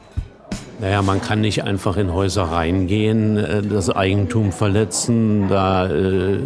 Naja, 0.79 1.01
man 1.01 1.21
kann 1.21 1.41
nicht 1.41 1.65
einfach 1.65 1.97
in 1.97 2.13
Häuser 2.13 2.43
reingehen, 2.43 3.35
äh, 3.35 3.61
das 3.61 3.89
Eigentum 3.89 4.53
verletzen, 4.53 5.49
da 5.49 5.89
äh, 5.89 6.39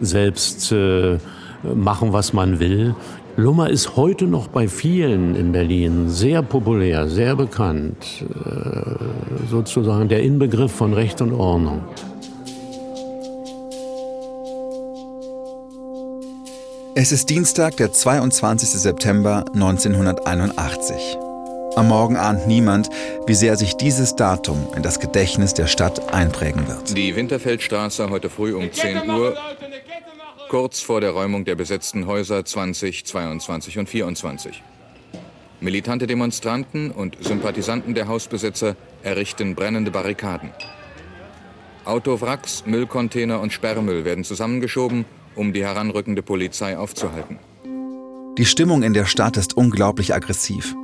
selbst 0.00 0.70
äh, 0.70 1.18
machen, 1.64 2.12
was 2.12 2.32
man 2.32 2.60
will. 2.60 2.94
Lummer 3.36 3.68
ist 3.68 3.96
heute 3.96 4.26
noch 4.26 4.46
bei 4.46 4.68
vielen 4.68 5.34
in 5.34 5.50
Berlin 5.50 6.10
sehr 6.10 6.42
populär, 6.42 7.08
sehr 7.08 7.34
bekannt. 7.34 8.24
Äh, 8.44 9.48
sozusagen 9.50 10.08
der 10.08 10.22
Inbegriff 10.22 10.70
von 10.70 10.94
Recht 10.94 11.20
und 11.22 11.32
Ordnung. 11.32 11.80
Es 16.94 17.10
ist 17.10 17.30
Dienstag, 17.30 17.78
der 17.78 17.90
22. 17.90 18.68
September 18.68 19.46
1981. 19.54 21.16
Am 21.74 21.88
Morgen 21.88 22.16
ahnt 22.16 22.46
niemand, 22.46 22.90
wie 23.26 23.32
sehr 23.32 23.56
sich 23.56 23.78
dieses 23.78 24.14
Datum 24.14 24.66
in 24.76 24.82
das 24.82 25.00
Gedächtnis 25.00 25.54
der 25.54 25.68
Stadt 25.68 26.12
einprägen 26.12 26.68
wird. 26.68 26.94
Die 26.94 27.16
Winterfeldstraße 27.16 28.10
heute 28.10 28.28
früh 28.28 28.54
um 28.54 28.70
10 28.70 29.08
Uhr, 29.08 29.34
kurz 30.50 30.80
vor 30.80 31.00
der 31.00 31.12
Räumung 31.12 31.46
der 31.46 31.54
besetzten 31.54 32.06
Häuser 32.06 32.44
20, 32.44 33.06
22 33.06 33.78
und 33.78 33.88
24. 33.88 34.62
Militante 35.60 36.06
Demonstranten 36.06 36.90
und 36.90 37.16
Sympathisanten 37.24 37.94
der 37.94 38.06
Hausbesetzer 38.06 38.76
errichten 39.02 39.54
brennende 39.54 39.90
Barrikaden. 39.90 40.50
Autowracks, 41.86 42.64
Müllcontainer 42.66 43.40
und 43.40 43.50
Sperrmüll 43.50 44.04
werden 44.04 44.24
zusammengeschoben, 44.24 45.06
um 45.34 45.52
die 45.52 45.64
heranrückende 45.64 46.22
Polizei 46.22 46.76
aufzuhalten. 46.76 47.38
Die 48.38 48.46
Stimmung 48.46 48.82
in 48.82 48.94
der 48.94 49.04
Stadt 49.04 49.36
ist 49.36 49.56
unglaublich 49.56 50.14
aggressiv. 50.14 50.74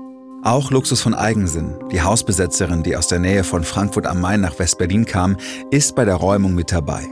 Auch 0.45 0.71
Luxus 0.71 1.01
von 1.01 1.15
Eigensinn, 1.15 1.75
die 1.91 2.03
Hausbesetzerin, 2.03 2.83
die 2.83 2.97
aus 2.97 3.09
der 3.09 3.19
Nähe 3.19 3.43
von 3.43 3.65
Frankfurt 3.65 4.07
am 4.07 4.21
Main 4.21 4.41
nach 4.41 4.59
West-Berlin 4.59 5.05
kam, 5.05 5.37
ist 5.71 5.97
bei 5.97 6.05
der 6.05 6.15
Räumung 6.15 6.55
mit 6.55 6.71
dabei. 6.71 7.07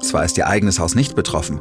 Zwar 0.00 0.24
ist 0.24 0.36
ihr 0.36 0.46
eigenes 0.46 0.78
Haus 0.78 0.94
nicht 0.94 1.14
betroffen, 1.14 1.60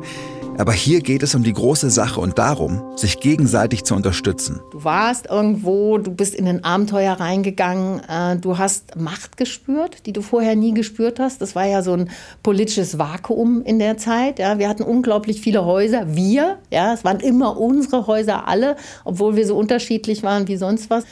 aber 0.59 0.73
hier 0.73 0.99
geht 0.99 1.23
es 1.23 1.35
um 1.35 1.43
die 1.43 1.53
große 1.53 1.89
Sache 1.89 2.19
und 2.19 2.37
darum, 2.37 2.83
sich 2.97 3.21
gegenseitig 3.21 3.85
zu 3.85 3.95
unterstützen. 3.95 4.59
Du 4.71 4.83
warst 4.83 5.27
irgendwo, 5.27 5.97
du 5.97 6.11
bist 6.11 6.35
in 6.35 6.47
ein 6.49 6.65
Abenteuer 6.65 7.13
reingegangen, 7.13 8.01
äh, 8.09 8.35
du 8.35 8.57
hast 8.57 8.97
Macht 8.97 9.37
gespürt, 9.37 10.05
die 10.05 10.11
du 10.11 10.21
vorher 10.21 10.57
nie 10.57 10.73
gespürt 10.73 11.17
hast. 11.17 11.41
Das 11.41 11.55
war 11.55 11.65
ja 11.65 11.81
so 11.81 11.93
ein 11.93 12.09
politisches 12.43 12.99
Vakuum 12.99 13.63
in 13.63 13.79
der 13.79 13.97
Zeit. 13.97 14.37
Ja. 14.37 14.59
Wir 14.59 14.67
hatten 14.67 14.83
unglaublich 14.83 15.39
viele 15.39 15.63
Häuser, 15.63 16.13
wir, 16.13 16.57
ja, 16.71 16.93
es 16.93 17.05
waren 17.05 17.21
immer 17.21 17.57
unsere 17.57 18.05
Häuser 18.05 18.47
alle, 18.49 18.75
obwohl 19.05 19.37
wir 19.37 19.47
so 19.47 19.55
unterschiedlich 19.55 20.23
waren 20.23 20.49
wie 20.49 20.57
sonst 20.57 20.89
was. 20.89 21.05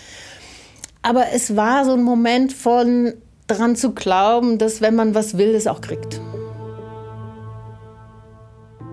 Aber 1.01 1.31
es 1.33 1.55
war 1.55 1.85
so 1.85 1.93
ein 1.93 2.03
Moment 2.03 2.51
von 2.51 3.13
dran 3.47 3.77
zu 3.77 3.93
glauben, 3.93 4.57
dass 4.57 4.81
wenn 4.81 4.95
man 4.95 5.15
was 5.15 5.37
will, 5.37 5.55
es 5.55 5.67
auch 5.67 5.79
kriegt. 5.79 6.19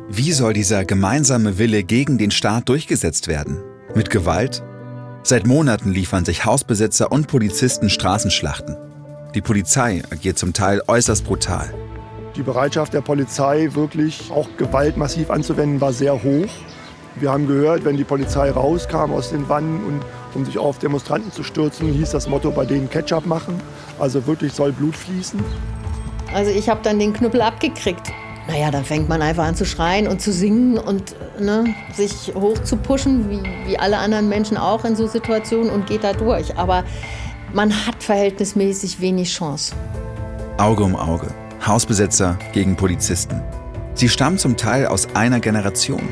Wie 0.08 0.32
soll 0.32 0.52
dieser 0.52 0.84
gemeinsame 0.84 1.56
Wille 1.56 1.82
gegen 1.82 2.18
den 2.18 2.30
Staat 2.30 2.68
durchgesetzt 2.68 3.26
werden? 3.26 3.62
Mit 3.94 4.10
Gewalt? 4.10 4.62
Seit 5.22 5.46
Monaten 5.46 5.92
liefern 5.92 6.26
sich 6.26 6.44
Hausbesitzer 6.44 7.10
und 7.10 7.26
Polizisten 7.26 7.88
Straßenschlachten. 7.88 8.76
Die 9.34 9.40
Polizei 9.40 10.02
agiert 10.10 10.36
zum 10.36 10.52
Teil 10.52 10.82
äußerst 10.86 11.24
brutal. 11.24 11.72
Die 12.36 12.42
Bereitschaft 12.42 12.92
der 12.92 13.00
Polizei, 13.00 13.70
wirklich 13.72 14.30
auch 14.30 14.46
Gewalt 14.58 14.98
massiv 14.98 15.30
anzuwenden, 15.30 15.80
war 15.80 15.94
sehr 15.94 16.22
hoch. 16.22 16.50
Wir 17.16 17.32
haben 17.32 17.46
gehört, 17.46 17.86
wenn 17.86 17.96
die 17.96 18.04
Polizei 18.04 18.50
rauskam 18.50 19.10
aus 19.10 19.30
den 19.30 19.48
Wannen 19.48 19.82
und 19.86 20.02
um 20.34 20.44
sich 20.44 20.58
auf 20.58 20.78
Demonstranten 20.78 21.32
zu 21.32 21.42
stürzen, 21.42 21.90
hieß 21.90 22.10
das 22.10 22.28
Motto 22.28 22.50
bei 22.50 22.66
denen 22.66 22.90
Ketchup 22.90 23.24
machen. 23.24 23.58
Also 23.98 24.26
wirklich 24.26 24.52
soll 24.52 24.72
Blut 24.72 24.96
fließen. 24.96 25.40
Also 26.34 26.50
ich 26.50 26.68
habe 26.68 26.80
dann 26.82 26.98
den 26.98 27.14
Knüppel 27.14 27.40
abgekriegt. 27.40 28.12
Naja, 28.46 28.70
dann 28.70 28.84
fängt 28.84 29.08
man 29.08 29.22
einfach 29.22 29.44
an 29.44 29.54
zu 29.54 29.64
schreien 29.64 30.06
und 30.06 30.20
zu 30.20 30.32
singen 30.32 30.76
und 30.76 31.14
ne, 31.40 31.74
sich 31.94 32.32
hoch 32.34 32.58
zu 32.62 32.76
pushen, 32.76 33.30
wie, 33.30 33.42
wie 33.66 33.78
alle 33.78 33.98
anderen 33.98 34.28
Menschen 34.28 34.56
auch 34.56 34.84
in 34.84 34.96
so 34.96 35.06
Situationen 35.06 35.70
und 35.70 35.86
geht 35.86 36.04
da 36.04 36.12
durch. 36.12 36.56
Aber 36.58 36.84
man 37.54 37.72
hat 37.86 38.02
verhältnismäßig 38.02 39.00
wenig 39.00 39.32
Chance. 39.32 39.74
Auge 40.58 40.84
um 40.84 40.94
Auge. 40.94 41.28
Hausbesetzer 41.66 42.38
gegen 42.52 42.76
Polizisten. 42.76 43.40
Sie 43.94 44.08
stammen 44.08 44.36
zum 44.36 44.56
Teil 44.56 44.86
aus 44.86 45.08
einer 45.14 45.40
Generation. 45.40 46.02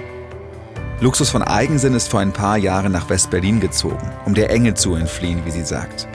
Luxus 1.00 1.28
von 1.28 1.42
Eigensinn 1.42 1.94
ist 1.94 2.08
vor 2.08 2.20
ein 2.20 2.32
paar 2.32 2.56
Jahren 2.56 2.92
nach 2.92 3.10
West-Berlin 3.10 3.60
gezogen, 3.60 4.10
um 4.24 4.34
der 4.34 4.50
Enge 4.50 4.74
zu 4.74 4.94
entfliehen, 4.94 5.44
wie 5.44 5.50
sie 5.50 5.64
sagt. 5.64 6.08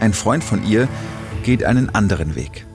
Ein 0.00 0.14
Freund 0.14 0.42
von 0.42 0.66
ihr 0.66 0.88
geht 1.44 1.62
einen 1.62 1.94
anderen 1.94 2.34
Weg 2.34 2.66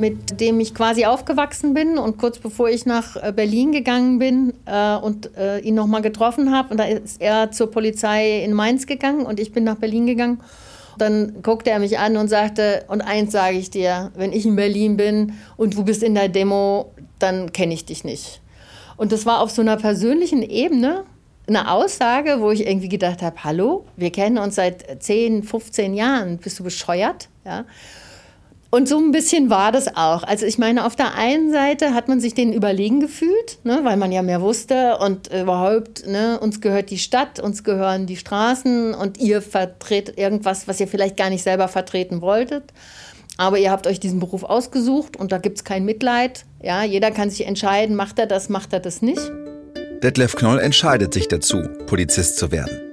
mit 0.00 0.40
dem 0.40 0.58
ich 0.60 0.74
quasi 0.74 1.04
aufgewachsen 1.04 1.74
bin 1.74 1.98
und 1.98 2.16
kurz 2.18 2.38
bevor 2.38 2.68
ich 2.68 2.86
nach 2.86 3.16
äh, 3.16 3.32
Berlin 3.34 3.70
gegangen 3.70 4.18
bin 4.18 4.54
äh, 4.64 4.96
und 4.96 5.36
äh, 5.36 5.58
ihn 5.60 5.74
nochmal 5.74 6.00
getroffen 6.00 6.52
habe. 6.52 6.70
Und 6.70 6.78
da 6.78 6.84
ist 6.84 7.20
er 7.20 7.50
zur 7.52 7.70
Polizei 7.70 8.42
in 8.42 8.54
Mainz 8.54 8.86
gegangen 8.86 9.26
und 9.26 9.38
ich 9.38 9.52
bin 9.52 9.64
nach 9.64 9.76
Berlin 9.76 10.06
gegangen. 10.06 10.40
Dann 10.98 11.42
guckte 11.42 11.70
er 11.70 11.78
mich 11.78 11.98
an 11.98 12.16
und 12.16 12.28
sagte, 12.28 12.84
und 12.88 13.02
eins 13.02 13.32
sage 13.32 13.56
ich 13.56 13.70
dir, 13.70 14.10
wenn 14.16 14.32
ich 14.32 14.46
in 14.46 14.56
Berlin 14.56 14.96
bin 14.96 15.34
und 15.56 15.76
du 15.76 15.84
bist 15.84 16.02
in 16.02 16.14
der 16.14 16.28
Demo, 16.28 16.92
dann 17.18 17.52
kenne 17.52 17.74
ich 17.74 17.84
dich 17.84 18.02
nicht. 18.02 18.40
Und 18.96 19.12
das 19.12 19.26
war 19.26 19.40
auf 19.40 19.50
so 19.50 19.62
einer 19.62 19.76
persönlichen 19.76 20.42
Ebene 20.42 21.04
eine 21.46 21.70
Aussage, 21.70 22.40
wo 22.40 22.50
ich 22.50 22.66
irgendwie 22.66 22.88
gedacht 22.88 23.22
habe, 23.22 23.44
hallo, 23.44 23.84
wir 23.96 24.10
kennen 24.10 24.38
uns 24.38 24.54
seit 24.54 25.02
10, 25.02 25.42
15 25.42 25.94
Jahren, 25.94 26.38
bist 26.38 26.58
du 26.58 26.64
bescheuert? 26.64 27.28
Ja. 27.44 27.64
Und 28.70 28.88
so 28.88 28.98
ein 28.98 29.10
bisschen 29.10 29.50
war 29.50 29.72
das 29.72 29.96
auch. 29.96 30.22
Also 30.22 30.46
ich 30.46 30.56
meine, 30.56 30.86
auf 30.86 30.94
der 30.94 31.14
einen 31.14 31.50
Seite 31.50 31.92
hat 31.92 32.06
man 32.06 32.20
sich 32.20 32.34
denen 32.34 32.52
überlegen 32.52 33.00
gefühlt, 33.00 33.58
ne, 33.64 33.80
weil 33.82 33.96
man 33.96 34.12
ja 34.12 34.22
mehr 34.22 34.40
wusste 34.40 34.98
und 34.98 35.32
überhaupt, 35.34 36.06
ne, 36.06 36.38
uns 36.38 36.60
gehört 36.60 36.90
die 36.90 36.98
Stadt, 36.98 37.40
uns 37.40 37.64
gehören 37.64 38.06
die 38.06 38.16
Straßen 38.16 38.94
und 38.94 39.18
ihr 39.18 39.42
vertretet 39.42 40.18
irgendwas, 40.18 40.68
was 40.68 40.78
ihr 40.78 40.86
vielleicht 40.86 41.16
gar 41.16 41.30
nicht 41.30 41.42
selber 41.42 41.66
vertreten 41.66 42.20
wolltet. 42.20 42.72
Aber 43.36 43.58
ihr 43.58 43.72
habt 43.72 43.88
euch 43.88 43.98
diesen 43.98 44.20
Beruf 44.20 44.44
ausgesucht 44.44 45.16
und 45.16 45.32
da 45.32 45.38
gibt 45.38 45.56
es 45.58 45.64
kein 45.64 45.84
Mitleid. 45.84 46.44
Ja, 46.62 46.84
jeder 46.84 47.10
kann 47.10 47.28
sich 47.28 47.46
entscheiden, 47.46 47.96
macht 47.96 48.20
er 48.20 48.26
das, 48.26 48.48
macht 48.50 48.72
er 48.72 48.80
das 48.80 49.02
nicht. 49.02 49.20
Detlef 50.02 50.36
Knoll 50.36 50.60
entscheidet 50.60 51.12
sich 51.12 51.26
dazu, 51.26 51.62
Polizist 51.86 52.36
zu 52.36 52.52
werden. 52.52 52.89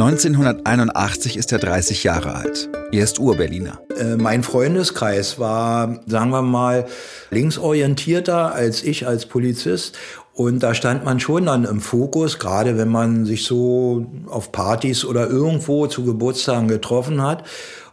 1981 0.00 1.36
ist 1.36 1.50
er 1.50 1.58
30 1.58 2.04
Jahre 2.04 2.36
alt. 2.36 2.70
Er 2.92 3.02
ist 3.02 3.18
Urberliner. 3.18 3.80
Äh, 3.98 4.14
mein 4.14 4.44
Freundeskreis 4.44 5.40
war, 5.40 5.98
sagen 6.06 6.30
wir 6.30 6.42
mal, 6.42 6.86
linksorientierter 7.32 8.54
als 8.54 8.84
ich 8.84 9.08
als 9.08 9.26
Polizist. 9.26 9.98
Und 10.34 10.62
da 10.62 10.74
stand 10.74 11.04
man 11.04 11.18
schon 11.18 11.46
dann 11.46 11.64
im 11.64 11.80
Fokus, 11.80 12.38
gerade 12.38 12.78
wenn 12.78 12.90
man 12.90 13.26
sich 13.26 13.44
so 13.44 14.06
auf 14.28 14.52
Partys 14.52 15.04
oder 15.04 15.28
irgendwo 15.28 15.88
zu 15.88 16.04
Geburtstagen 16.04 16.68
getroffen 16.68 17.20
hat. 17.20 17.42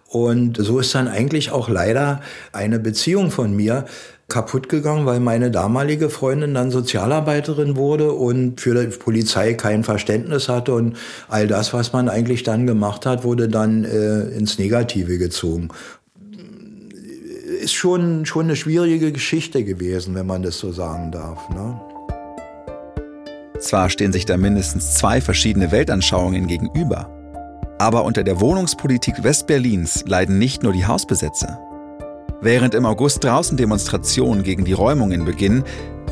Und 0.07 0.57
so 0.57 0.77
ist 0.77 0.93
dann 0.93 1.07
eigentlich 1.07 1.49
auch 1.49 1.69
leider 1.69 2.21
eine 2.53 2.77
Beziehung 2.77 3.31
von 3.31 3.55
mir 3.55 3.85
kaputt 4.27 4.69
gegangen, 4.69 5.05
weil 5.05 5.19
meine 5.19 5.51
damalige 5.51 6.09
Freundin 6.09 6.55
dann 6.55 6.71
Sozialarbeiterin 6.71 7.75
wurde 7.75 8.11
und 8.11 8.59
für 8.59 8.73
die 8.73 8.97
Polizei 8.97 9.53
kein 9.53 9.83
Verständnis 9.83 10.49
hatte 10.49 10.73
und 10.73 10.97
all 11.27 11.47
das, 11.47 11.73
was 11.73 11.93
man 11.93 12.09
eigentlich 12.09 12.43
dann 12.43 12.65
gemacht 12.65 13.05
hat, 13.05 13.23
wurde 13.23 13.47
dann 13.49 13.83
äh, 13.83 14.21
ins 14.29 14.57
Negative 14.57 15.17
gezogen. 15.17 15.69
Ist 17.61 17.73
schon, 17.73 18.25
schon 18.25 18.45
eine 18.45 18.55
schwierige 18.55 19.11
Geschichte 19.11 19.63
gewesen, 19.63 20.15
wenn 20.15 20.25
man 20.25 20.41
das 20.41 20.57
so 20.57 20.71
sagen 20.71 21.11
darf. 21.11 21.49
Ne? 21.49 21.79
Zwar 23.59 23.89
stehen 23.89 24.11
sich 24.11 24.25
da 24.25 24.37
mindestens 24.37 24.95
zwei 24.95 25.21
verschiedene 25.21 25.71
Weltanschauungen 25.71 26.47
gegenüber, 26.47 27.09
aber 27.79 28.03
unter 28.03 28.23
der 28.23 28.41
Wohnungspolitik 28.41 29.23
Westberlins 29.23 30.03
leiden 30.07 30.39
nicht 30.39 30.63
nur 30.63 30.73
die 30.73 30.85
Hausbesetzer. 30.85 31.59
Während 32.45 32.75
im 32.75 32.85
August 32.85 33.23
draußen 33.23 33.57
Demonstrationen 33.57 34.43
gegen 34.43 34.65
die 34.65 34.73
Räumungen 34.73 35.25
beginnen, 35.25 35.63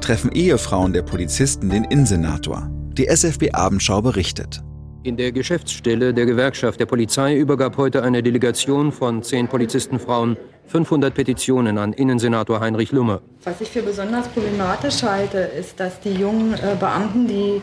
treffen 0.01 0.31
Ehefrauen 0.31 0.91
der 0.91 1.03
Polizisten 1.03 1.69
den 1.69 1.83
Innensenator. 1.83 2.71
Die 2.97 3.05
SFB 3.05 3.51
Abendschau 3.53 4.01
berichtet. 4.01 4.63
In 5.03 5.15
der 5.15 5.31
Geschäftsstelle 5.31 6.11
der 6.11 6.25
Gewerkschaft 6.25 6.79
der 6.79 6.87
Polizei 6.87 7.37
übergab 7.37 7.77
heute 7.77 8.01
eine 8.01 8.23
Delegation 8.23 8.91
von 8.91 9.21
zehn 9.21 9.47
Polizistenfrauen 9.47 10.35
500 10.65 11.13
Petitionen 11.13 11.77
an 11.77 11.93
Innensenator 11.93 12.59
Heinrich 12.59 12.91
Lumme. 12.91 13.21
Was 13.43 13.61
ich 13.61 13.69
für 13.69 13.83
besonders 13.83 14.27
problematisch 14.29 15.03
halte, 15.03 15.37
ist, 15.37 15.79
dass 15.79 15.99
die 15.99 16.13
jungen 16.13 16.55
äh, 16.55 16.75
Beamten, 16.79 17.27
die 17.27 17.61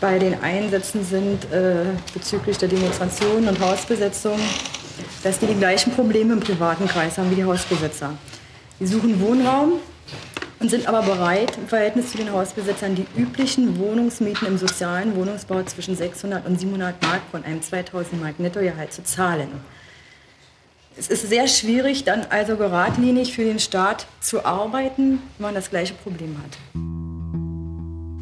bei 0.00 0.18
den 0.18 0.34
Einsätzen 0.42 1.04
sind 1.04 1.44
äh, 1.52 1.84
bezüglich 2.12 2.58
der 2.58 2.68
Demonstrationen 2.68 3.46
und 3.46 3.60
Hausbesetzung, 3.60 4.40
dass 5.22 5.38
die 5.38 5.46
die 5.46 5.54
gleichen 5.54 5.92
Probleme 5.92 6.32
im 6.34 6.40
privaten 6.40 6.86
Kreis 6.86 7.18
haben 7.18 7.30
wie 7.30 7.36
die 7.36 7.44
Hausbesitzer. 7.44 8.14
Die 8.80 8.86
suchen 8.86 9.20
Wohnraum 9.20 9.74
und 10.60 10.70
sind 10.70 10.86
aber 10.86 11.02
bereit, 11.02 11.56
im 11.58 11.68
Verhältnis 11.68 12.12
zu 12.12 12.18
den 12.18 12.32
Hausbesitzern 12.32 12.94
die 12.94 13.06
üblichen 13.16 13.78
Wohnungsmieten 13.78 14.46
im 14.46 14.58
sozialen 14.58 15.16
Wohnungsbau 15.16 15.62
zwischen 15.64 15.96
600 15.96 16.46
und 16.46 16.58
700 16.58 17.02
Mark 17.02 17.22
von 17.30 17.44
einem 17.44 17.62
2000 17.62 18.20
Mark 18.20 18.38
Nettogehalt 18.38 18.92
zu 18.92 19.02
zahlen. 19.04 19.48
Es 20.96 21.08
ist 21.08 21.28
sehr 21.28 21.48
schwierig, 21.48 22.04
dann 22.04 22.26
also 22.28 22.56
geradlinig 22.56 23.32
für 23.34 23.44
den 23.44 23.58
Staat 23.58 24.06
zu 24.20 24.44
arbeiten, 24.44 25.20
wenn 25.38 25.46
man 25.46 25.54
das 25.54 25.70
gleiche 25.70 25.94
Problem 25.94 26.36
hat. 26.38 26.58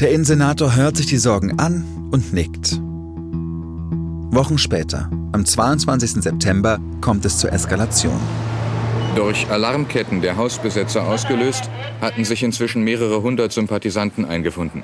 Der 0.01 0.13
Innensenator 0.13 0.77
hört 0.77 0.97
sich 0.97 1.07
die 1.07 1.19
Sorgen 1.19 1.59
an 1.59 2.09
und 2.11 2.33
nickt. 2.33 2.81
Wochen 4.33 4.57
später, 4.57 5.11
am 5.33 5.45
22. 5.45 6.23
September, 6.23 6.79
kommt 7.01 7.25
es 7.25 7.39
zur 7.39 7.53
Eskalation. 7.53 8.19
Durch 9.15 9.49
Alarmketten 9.51 10.21
der 10.21 10.37
Hausbesetzer 10.37 11.07
ausgelöst, 11.07 11.71
hatten 12.01 12.25
sich 12.25 12.43
inzwischen 12.43 12.83
mehrere 12.83 13.23
hundert 13.23 13.53
Sympathisanten 13.53 14.25
eingefunden. 14.25 14.83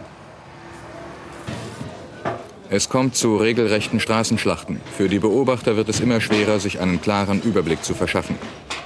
Es 2.69 2.89
kommt 2.89 3.15
zu 3.15 3.37
regelrechten 3.37 4.01
Straßenschlachten. 4.01 4.81
Für 4.97 5.09
die 5.09 5.21
Beobachter 5.21 5.77
wird 5.77 5.89
es 5.89 6.01
immer 6.01 6.21
schwerer, 6.21 6.59
sich 6.59 6.81
einen 6.81 7.01
klaren 7.01 7.41
Überblick 7.43 7.85
zu 7.85 7.95
verschaffen. 7.95 8.37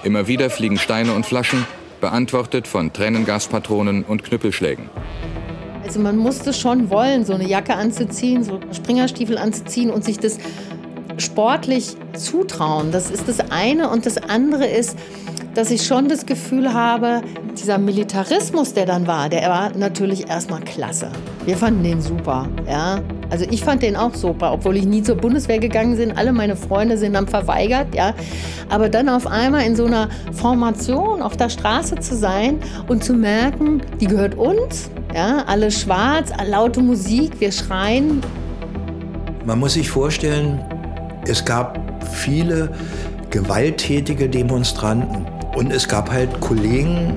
Immer 0.02 0.26
wieder 0.26 0.50
fliegen 0.50 0.78
Steine 0.78 1.14
und 1.14 1.24
Flaschen, 1.24 1.66
beantwortet 2.00 2.66
von 2.66 2.92
Tränengaspatronen 2.92 4.04
und 4.04 4.22
Knüppelschlägen. 4.22 4.88
Also 5.84 5.98
man 6.00 6.16
musste 6.16 6.52
schon 6.52 6.90
wollen, 6.90 7.24
so 7.24 7.32
eine 7.34 7.48
Jacke 7.48 7.74
anzuziehen, 7.74 8.44
so 8.44 8.60
Springerstiefel 8.72 9.38
anzuziehen 9.38 9.90
und 9.90 10.04
sich 10.04 10.18
das 10.18 10.38
sportlich 11.20 11.96
zutrauen. 12.14 12.90
Das 12.92 13.10
ist 13.10 13.28
das 13.28 13.38
eine. 13.50 13.90
Und 13.90 14.06
das 14.06 14.18
andere 14.18 14.66
ist, 14.66 14.96
dass 15.54 15.70
ich 15.70 15.86
schon 15.86 16.08
das 16.08 16.26
Gefühl 16.26 16.72
habe, 16.72 17.22
dieser 17.60 17.78
Militarismus, 17.78 18.72
der 18.72 18.86
dann 18.86 19.06
war, 19.06 19.28
der 19.28 19.48
war 19.48 19.76
natürlich 19.76 20.28
erstmal 20.28 20.60
klasse. 20.60 21.10
Wir 21.44 21.56
fanden 21.56 21.82
den 21.82 22.00
super, 22.00 22.48
ja. 22.68 23.00
Also 23.30 23.44
ich 23.50 23.62
fand 23.62 23.82
den 23.82 23.96
auch 23.96 24.14
super, 24.14 24.52
obwohl 24.52 24.76
ich 24.76 24.86
nie 24.86 25.02
zur 25.02 25.16
Bundeswehr 25.16 25.58
gegangen 25.58 25.96
bin. 25.96 26.16
Alle 26.16 26.32
meine 26.32 26.56
Freunde 26.56 26.96
sind 26.96 27.14
dann 27.14 27.26
verweigert, 27.26 27.94
ja. 27.94 28.14
Aber 28.68 28.88
dann 28.88 29.08
auf 29.08 29.26
einmal 29.26 29.64
in 29.64 29.76
so 29.76 29.84
einer 29.84 30.08
Formation 30.32 31.22
auf 31.22 31.36
der 31.36 31.48
Straße 31.48 31.96
zu 31.96 32.16
sein 32.16 32.58
und 32.88 33.02
zu 33.02 33.14
merken, 33.14 33.82
die 34.00 34.06
gehört 34.06 34.36
uns, 34.36 34.90
ja. 35.14 35.44
Alle 35.46 35.70
schwarz, 35.70 36.30
laute 36.48 36.80
Musik, 36.80 37.32
wir 37.40 37.52
schreien. 37.52 38.20
Man 39.44 39.58
muss 39.58 39.74
sich 39.74 39.90
vorstellen, 39.90 40.60
es 41.26 41.44
gab 41.44 41.78
viele 42.12 42.70
gewalttätige 43.30 44.28
Demonstranten. 44.28 45.26
Und 45.54 45.72
es 45.72 45.88
gab 45.88 46.10
halt 46.10 46.40
Kollegen, 46.40 47.14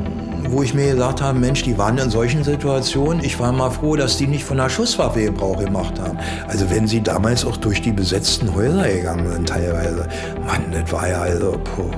wo 0.49 0.63
ich 0.63 0.73
mir 0.73 0.91
gesagt 0.91 1.21
habe, 1.21 1.37
Mensch, 1.39 1.63
die 1.63 1.77
waren 1.77 1.97
in 1.97 2.09
solchen 2.09 2.43
Situationen. 2.43 3.23
Ich 3.23 3.39
war 3.39 3.51
mal 3.51 3.69
froh, 3.69 3.95
dass 3.95 4.17
die 4.17 4.27
nicht 4.27 4.43
von 4.43 4.59
einer 4.59 4.69
Schusswaffe 4.69 5.23
Gebrauch 5.23 5.57
gemacht 5.57 5.99
haben. 5.99 6.17
Also 6.47 6.69
wenn 6.69 6.87
sie 6.87 7.01
damals 7.01 7.45
auch 7.45 7.57
durch 7.57 7.81
die 7.81 7.91
besetzten 7.91 8.53
Häuser 8.53 8.87
gegangen 8.87 9.31
sind 9.31 9.49
teilweise. 9.49 10.07
Mann, 10.45 10.63
das 10.71 10.91
war 10.91 11.07
ja 11.07 11.21
also, 11.21 11.51
puh. 11.63 11.91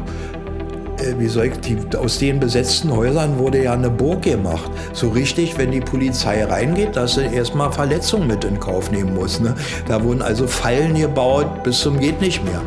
Äh, 1.05 1.19
wie 1.19 1.27
soll 1.27 1.45
ich, 1.45 1.59
die, 1.59 1.77
aus 1.97 2.19
den 2.19 2.39
besetzten 2.39 2.95
Häusern 2.95 3.37
wurde 3.37 3.63
ja 3.63 3.73
eine 3.73 3.89
Burg 3.89 4.23
gemacht. 4.23 4.69
So 4.93 5.09
richtig, 5.09 5.57
wenn 5.57 5.71
die 5.71 5.81
Polizei 5.81 6.43
reingeht, 6.43 6.95
dass 6.95 7.15
sie 7.15 7.25
erstmal 7.25 7.71
Verletzungen 7.71 8.27
mit 8.27 8.43
in 8.43 8.59
Kauf 8.59 8.91
nehmen 8.91 9.13
muss. 9.15 9.39
Ne? 9.39 9.55
Da 9.87 10.03
wurden 10.03 10.21
also 10.21 10.47
Fallen 10.47 10.95
gebaut 10.95 11.63
bis 11.63 11.79
zum 11.79 11.99
geht 11.99 12.21
nicht 12.21 12.43
mehr. 12.43 12.61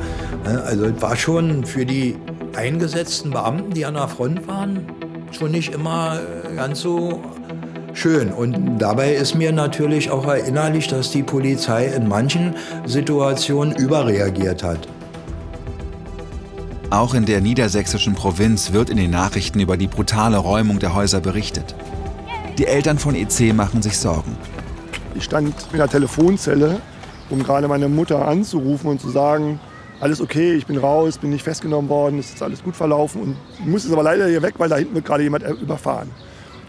Ne? 0.45 0.63
Also 0.63 0.87
es 0.87 1.03
war 1.03 1.17
schon 1.17 1.65
für 1.65 1.85
die 1.85 2.17
eingesetzten 2.57 3.31
Beamten, 3.31 3.73
die 3.73 3.85
an 3.85 3.95
der 3.95 4.09
Front 4.09 4.47
waren, 4.49 4.87
schon 5.31 5.51
nicht 5.51 5.75
immer 5.75 6.19
äh, 6.19 6.57
ganz 6.57 6.81
so 6.81 7.21
schön. 7.93 8.33
Und 8.33 8.79
dabei 8.79 9.15
ist 9.15 9.35
mir 9.35 9.53
natürlich 9.53 10.11
auch 10.11 10.27
erinnerlich, 10.27 10.89
dass 10.89 11.11
die 11.11 11.23
Polizei 11.23 11.87
in 11.87 12.09
manchen 12.09 12.55
Situationen 12.87 13.75
überreagiert 13.75 14.63
hat. 14.63 14.89
Auch 16.91 17.13
in 17.13 17.27
der 17.27 17.43
niedersächsischen 17.43 18.15
Provinz 18.15 18.73
wird 18.73 18.89
in 18.89 18.97
den 18.97 19.11
Nachrichten 19.11 19.61
über 19.61 19.77
die 19.77 19.89
brutale 19.89 20.39
Räumung 20.39 20.79
der 20.79 20.95
Häuser 20.95 21.21
berichtet. 21.21 21.75
Die 22.57 22.65
Eltern 22.65 22.99
von 22.99 23.15
EC 23.15 23.55
machen 23.55 23.83
sich 23.83 23.99
Sorgen. 23.99 24.39
Ich 25.15 25.25
stand 25.25 25.55
in 25.73 25.79
der 25.79 25.89
Telefonzelle, 25.89 26.81
um 27.29 27.43
gerade 27.43 27.69
meine 27.69 27.91
Mutter 27.91 28.27
anzurufen 28.27 28.89
und 28.89 29.03
zu 29.03 29.11
sagen, 29.11 29.61
alles 30.01 30.23
okay, 30.23 30.55
ich 30.55 30.65
bin 30.65 30.79
raus, 30.79 31.19
bin 31.19 31.29
nicht 31.29 31.43
festgenommen 31.43 31.91
worden, 31.91 32.19
ist 32.21 32.43
alles 32.43 32.63
gut 32.63 32.75
verlaufen 32.75 33.21
und 33.21 33.37
muss 33.67 33.85
jetzt 33.85 33.93
aber 33.93 34.03
leider 34.03 34.27
hier 34.27 34.41
weg, 34.41 34.55
weil 34.57 34.71
da 34.71 34.77
hinten 34.77 34.95
wird 34.95 35.05
gerade 35.05 35.25
jemand 35.25 35.45
überfahren. 35.61 36.11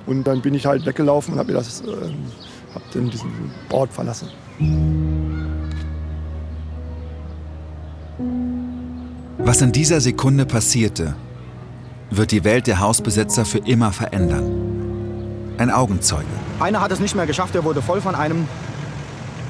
Und 0.05 0.25
dann 0.25 0.41
bin 0.41 0.53
ich 0.53 0.65
halt 0.65 0.85
weggelaufen 0.85 1.35
und 1.35 1.39
habe 1.39 1.53
äh, 1.53 1.55
hab 1.55 2.91
dann 2.91 3.09
diesen 3.09 3.31
Ort 3.71 3.93
verlassen. 3.93 4.27
Was 9.49 9.63
in 9.63 9.71
dieser 9.71 9.99
Sekunde 9.99 10.45
passierte, 10.45 11.15
wird 12.11 12.29
die 12.29 12.43
Welt 12.43 12.67
der 12.67 12.81
Hausbesetzer 12.81 13.45
für 13.45 13.57
immer 13.57 13.91
verändern. 13.91 15.55
Ein 15.57 15.71
Augenzeuge. 15.71 16.27
Einer 16.59 16.81
hat 16.81 16.91
es 16.91 16.99
nicht 16.99 17.15
mehr 17.15 17.25
geschafft, 17.25 17.55
er 17.55 17.63
wurde 17.63 17.81
voll 17.81 17.99
von 17.99 18.13
einem 18.13 18.47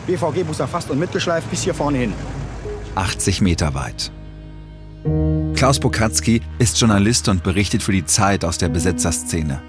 BVG-Bus 0.08 0.62
erfasst 0.62 0.90
und 0.90 1.00
mitgeschleift 1.00 1.52
bis 1.52 1.64
hier 1.64 1.74
vorne 1.74 1.98
hin. 1.98 2.14
80 2.96 3.42
Meter 3.42 3.74
weit. 3.74 4.10
Klaus 5.56 5.82
Bokatzky 5.82 6.44
ist 6.60 6.80
Journalist 6.80 7.28
und 7.28 7.44
berichtet 7.44 7.84
für 7.84 7.92
die 7.92 8.06
Zeit 8.06 8.46
aus 8.46 8.58
der 8.58 8.70
Besetzerszene. 8.70 9.62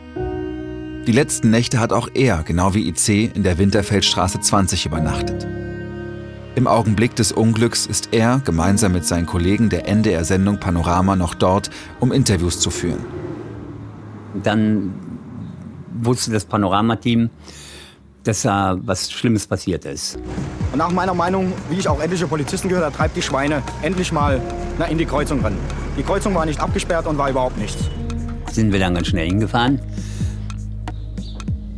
Die 1.08 1.12
letzten 1.12 1.50
Nächte 1.50 1.80
hat 1.80 1.92
auch 1.92 2.08
er, 2.14 2.44
genau 2.44 2.72
wie 2.74 2.88
IC, 2.88 3.34
in 3.34 3.42
der 3.42 3.58
Winterfeldstraße 3.58 4.38
20 4.38 4.86
übernachtet. 4.86 5.44
Im 6.56 6.66
Augenblick 6.66 7.14
des 7.14 7.30
Unglücks 7.30 7.86
ist 7.86 8.08
er 8.10 8.40
gemeinsam 8.44 8.92
mit 8.92 9.06
seinen 9.06 9.26
Kollegen 9.26 9.68
der 9.68 9.86
NDR-Sendung 9.86 10.58
Panorama 10.58 11.14
noch 11.14 11.34
dort, 11.34 11.70
um 12.00 12.10
Interviews 12.10 12.58
zu 12.58 12.70
führen. 12.70 12.98
Dann 14.42 14.92
wusste 16.02 16.32
das 16.32 16.44
Panorama-Team, 16.44 17.30
dass 18.24 18.42
da 18.42 18.76
was 18.82 19.12
Schlimmes 19.12 19.46
passiert 19.46 19.84
ist. 19.84 20.18
Und 20.72 20.78
nach 20.78 20.90
meiner 20.90 21.14
Meinung, 21.14 21.52
wie 21.70 21.78
ich 21.78 21.88
auch 21.88 22.02
etliche 22.02 22.26
Polizisten 22.26 22.68
gehört 22.68 22.84
habe, 22.84 22.96
treibt 22.96 23.16
die 23.16 23.22
Schweine 23.22 23.62
endlich 23.82 24.10
mal 24.10 24.40
na, 24.76 24.86
in 24.86 24.98
die 24.98 25.06
Kreuzung 25.06 25.40
rein. 25.42 25.56
Die 25.96 26.02
Kreuzung 26.02 26.34
war 26.34 26.46
nicht 26.46 26.60
abgesperrt 26.60 27.06
und 27.06 27.16
war 27.16 27.30
überhaupt 27.30 27.58
nichts. 27.58 27.84
Sind 28.50 28.72
wir 28.72 28.80
dann 28.80 28.94
ganz 28.94 29.06
schnell 29.06 29.26
hingefahren 29.26 29.80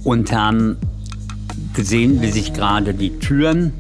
und 0.02 0.32
haben 0.32 0.78
gesehen, 1.74 2.22
wie 2.22 2.30
sich 2.30 2.54
gerade 2.54 2.94
die 2.94 3.18
Türen 3.18 3.72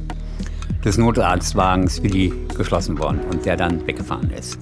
des 0.84 0.98
Notarztwagens 0.98 2.02
wie 2.02 2.08
die 2.08 2.32
geschlossen 2.56 2.98
worden 2.98 3.20
und 3.30 3.44
der 3.44 3.56
dann 3.56 3.86
weggefahren 3.86 4.30
ist. 4.30 4.58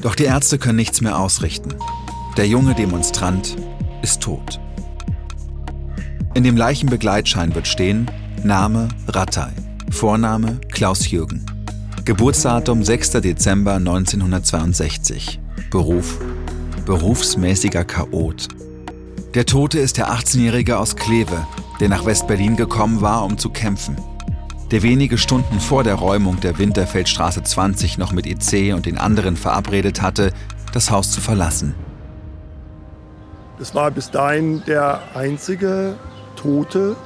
Doch 0.00 0.14
die 0.14 0.24
Ärzte 0.24 0.58
können 0.58 0.76
nichts 0.76 1.00
mehr 1.00 1.18
ausrichten. 1.18 1.74
Der 2.36 2.46
junge 2.46 2.74
Demonstrant 2.74 3.56
ist 4.02 4.22
tot. 4.22 4.58
In 6.34 6.44
dem 6.44 6.56
Leichenbegleitschein 6.56 7.54
wird 7.54 7.66
stehen 7.66 8.10
Name 8.42 8.88
Rattay, 9.08 9.50
Vorname 9.90 10.60
Klaus-Jürgen, 10.72 11.44
Geburtsdatum 12.04 12.82
6. 12.82 13.10
Dezember 13.12 13.74
1962, 13.74 15.40
Beruf 15.70 16.18
berufsmäßiger 16.86 17.84
Chaot. 17.84 18.48
Der 19.34 19.44
Tote 19.44 19.78
ist 19.78 19.98
der 19.98 20.10
18-Jährige 20.10 20.78
aus 20.78 20.96
Kleve, 20.96 21.46
der 21.78 21.88
nach 21.88 22.06
West-Berlin 22.06 22.56
gekommen 22.56 23.00
war, 23.00 23.24
um 23.24 23.36
zu 23.36 23.50
kämpfen 23.50 23.96
der 24.70 24.82
wenige 24.82 25.18
Stunden 25.18 25.58
vor 25.58 25.82
der 25.82 25.96
Räumung 25.96 26.38
der 26.40 26.58
Winterfeldstraße 26.58 27.42
20 27.42 27.98
noch 27.98 28.12
mit 28.12 28.26
EC 28.26 28.74
und 28.74 28.86
den 28.86 28.98
anderen 28.98 29.36
verabredet 29.36 30.00
hatte, 30.00 30.32
das 30.72 30.90
Haus 30.90 31.10
zu 31.10 31.20
verlassen. 31.20 31.74
Es 33.60 33.74
war 33.74 33.90
bis 33.90 34.10
dahin 34.10 34.62
der 34.66 35.00
einzige 35.14 35.96
Tote, 36.36 36.96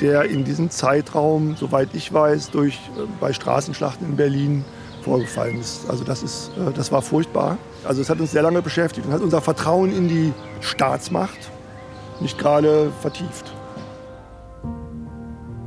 der 0.00 0.24
in 0.24 0.44
diesem 0.44 0.70
Zeitraum, 0.70 1.56
soweit 1.56 1.88
ich 1.94 2.12
weiß, 2.12 2.50
durch, 2.50 2.74
äh, 2.96 3.06
bei 3.18 3.32
Straßenschlachten 3.32 4.06
in 4.06 4.16
Berlin 4.16 4.64
vorgefallen 5.02 5.58
ist. 5.58 5.88
Also 5.88 6.04
das, 6.04 6.22
ist, 6.22 6.50
äh, 6.56 6.72
das 6.72 6.92
war 6.92 7.02
furchtbar. 7.02 7.56
Also 7.84 8.02
es 8.02 8.10
hat 8.10 8.20
uns 8.20 8.30
sehr 8.30 8.42
lange 8.42 8.62
beschäftigt 8.62 9.06
und 9.06 9.12
hat 9.12 9.22
unser 9.22 9.40
Vertrauen 9.40 9.90
in 9.94 10.08
die 10.08 10.32
Staatsmacht 10.60 11.50
nicht 12.20 12.38
gerade 12.38 12.92
vertieft 13.00 13.52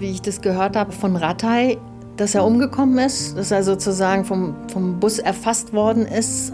wie 0.04 0.12
ich 0.12 0.22
das 0.22 0.42
gehört 0.42 0.76
habe 0.76 0.92
von 0.92 1.16
Rattay, 1.16 1.78
dass 2.18 2.36
er 2.36 2.46
umgekommen 2.46 2.98
ist, 3.00 3.38
dass 3.38 3.52
er 3.52 3.64
sozusagen 3.64 4.26
vom, 4.26 4.54
vom 4.68 5.00
Bus 5.00 5.18
erfasst 5.18 5.72
worden 5.72 6.06
ist, 6.06 6.54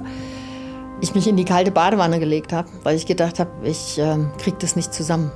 ich 1.02 1.16
mich 1.16 1.28
in 1.28 1.36
die 1.36 1.46
kalte 1.46 1.72
Badewanne 1.72 2.20
gelegt 2.20 2.54
habe, 2.54 2.70
weil 2.84 2.96
ich 2.96 3.08
gedacht 3.08 3.40
habe, 3.40 3.50
ich 3.64 3.98
äh, 3.98 4.18
kriege 4.38 4.58
das 4.60 4.76
nicht 4.76 4.94
zusammen. 4.94 5.32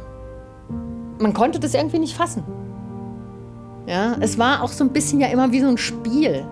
Man 1.19 1.33
konnte 1.33 1.59
das 1.59 1.73
irgendwie 1.73 1.97
nicht 1.97 2.15
fassen. 2.15 2.43
Ja, 3.87 4.15
es 4.19 4.37
war 4.37 4.61
auch 4.61 4.71
so 4.71 4.83
ein 4.83 4.91
bisschen 4.91 5.19
ja 5.19 5.27
immer 5.27 5.51
wie 5.51 5.61
so 5.61 5.67
ein 5.67 5.79
Spiel. 5.79 6.45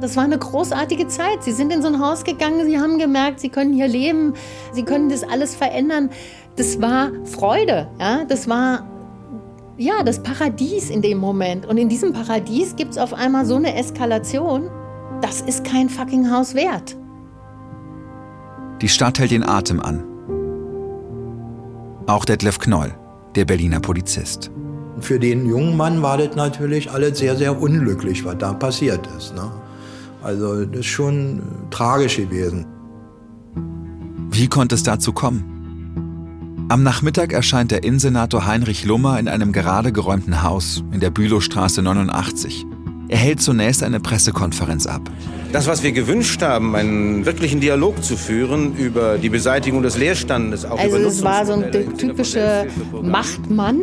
Das 0.00 0.16
war 0.16 0.24
eine 0.24 0.38
großartige 0.38 1.06
Zeit. 1.06 1.42
Sie 1.42 1.52
sind 1.52 1.70
in 1.70 1.82
so 1.82 1.88
ein 1.88 2.00
Haus 2.00 2.24
gegangen, 2.24 2.64
sie 2.64 2.78
haben 2.78 2.98
gemerkt, 2.98 3.40
sie 3.40 3.50
können 3.50 3.74
hier 3.74 3.88
leben, 3.88 4.32
sie 4.72 4.84
können 4.84 5.10
das 5.10 5.22
alles 5.22 5.54
verändern. 5.54 6.08
Das 6.56 6.80
war 6.80 7.10
Freude, 7.24 7.88
ja, 8.00 8.24
das 8.24 8.48
war 8.48 8.86
ja, 9.76 10.02
das 10.04 10.22
Paradies 10.22 10.90
in 10.90 11.02
dem 11.02 11.18
Moment. 11.18 11.66
Und 11.66 11.78
in 11.78 11.88
diesem 11.88 12.12
Paradies 12.12 12.76
gibt 12.76 12.92
es 12.92 12.98
auf 12.98 13.12
einmal 13.12 13.44
so 13.44 13.56
eine 13.56 13.74
Eskalation, 13.74 14.70
das 15.20 15.40
ist 15.40 15.64
kein 15.64 15.88
fucking 15.88 16.30
Haus 16.30 16.54
wert. 16.54 16.96
Die 18.80 18.88
Stadt 18.88 19.18
hält 19.18 19.30
den 19.30 19.42
Atem 19.42 19.80
an. 19.80 20.04
Auch 22.06 22.24
Detlef 22.24 22.58
Knoll, 22.58 22.94
der 23.34 23.44
Berliner 23.44 23.80
Polizist. 23.80 24.50
Für 25.00 25.18
den 25.18 25.46
jungen 25.46 25.76
Mann 25.76 26.02
war 26.02 26.18
das 26.18 26.36
natürlich 26.36 26.90
alles 26.90 27.18
sehr, 27.18 27.36
sehr 27.36 27.60
unglücklich, 27.60 28.24
was 28.24 28.38
da 28.38 28.52
passiert 28.52 29.08
ist. 29.16 29.34
Ne? 29.34 29.50
Also 30.22 30.64
das 30.64 30.80
ist 30.80 30.86
schon 30.86 31.42
tragisch 31.70 32.16
gewesen. 32.16 32.66
Wie 34.30 34.46
konnte 34.46 34.74
es 34.74 34.82
dazu 34.82 35.12
kommen? 35.12 35.53
Am 36.68 36.82
Nachmittag 36.82 37.34
erscheint 37.34 37.70
der 37.70 37.84
Innensenator 37.84 38.46
Heinrich 38.46 38.84
Lummer 38.86 39.18
in 39.18 39.28
einem 39.28 39.52
gerade 39.52 39.92
geräumten 39.92 40.42
Haus 40.42 40.82
in 40.92 41.00
der 41.00 41.10
Bülowstraße 41.10 41.82
89. 41.82 42.64
Er 43.08 43.18
hält 43.18 43.42
zunächst 43.42 43.82
eine 43.82 44.00
Pressekonferenz 44.00 44.86
ab. 44.86 45.02
Das, 45.52 45.66
was 45.66 45.82
wir 45.82 45.92
gewünscht 45.92 46.40
haben, 46.40 46.74
einen 46.74 47.26
wirklichen 47.26 47.60
Dialog 47.60 48.02
zu 48.02 48.16
führen 48.16 48.74
über 48.76 49.18
die 49.18 49.28
Beseitigung 49.28 49.82
des 49.82 49.98
Leerstandes, 49.98 50.64
auch 50.64 50.78
Also 50.78 50.96
über 50.96 51.06
es 51.06 51.22
war 51.22 51.44
so 51.44 51.52
ein 51.52 51.70
typischer 51.98 52.64
Machtmann, 53.02 53.80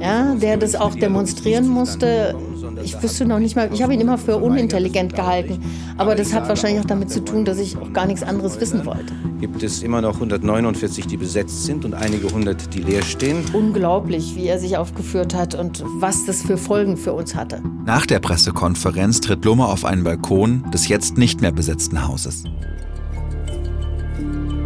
ja, 0.00 0.34
der 0.34 0.56
das 0.56 0.74
auch 0.74 0.94
demonstrieren 0.94 1.68
musste. 1.68 2.34
Ich 2.82 3.02
wüsste 3.02 3.24
noch 3.24 3.38
nicht 3.38 3.56
mal, 3.56 3.70
ich 3.72 3.82
habe 3.82 3.94
ihn 3.94 4.00
immer 4.00 4.18
für 4.18 4.36
unintelligent 4.36 5.14
gehalten. 5.14 5.58
Aber 5.96 6.14
das 6.14 6.32
hat 6.32 6.48
wahrscheinlich 6.48 6.80
auch 6.80 6.86
damit 6.86 7.10
zu 7.10 7.24
tun, 7.24 7.44
dass 7.44 7.58
ich 7.58 7.76
auch 7.76 7.92
gar 7.92 8.06
nichts 8.06 8.22
anderes 8.22 8.60
wissen 8.60 8.84
wollte. 8.86 9.12
gibt 9.40 9.62
es 9.62 9.82
immer 9.82 10.00
noch 10.00 10.14
149, 10.14 11.06
die 11.06 11.16
besetzt 11.16 11.64
sind 11.64 11.84
und 11.84 11.94
einige 11.94 12.30
hundert, 12.30 12.74
die 12.74 12.80
leer 12.80 13.02
stehen. 13.02 13.44
Unglaublich, 13.52 14.36
wie 14.36 14.46
er 14.46 14.58
sich 14.58 14.76
aufgeführt 14.76 15.34
hat 15.34 15.54
und 15.54 15.82
was 15.98 16.24
das 16.24 16.42
für 16.42 16.56
Folgen 16.56 16.96
für 16.96 17.12
uns 17.12 17.34
hatte. 17.34 17.60
Nach 17.84 18.06
der 18.06 18.20
Pressekonferenz 18.20 19.20
tritt 19.20 19.44
Lummer 19.44 19.68
auf 19.68 19.84
einen 19.84 20.04
Balkon 20.04 20.64
des 20.72 20.88
jetzt 20.88 21.18
nicht 21.18 21.40
mehr 21.40 21.52
besetzten 21.52 22.06
Hauses. 22.06 22.44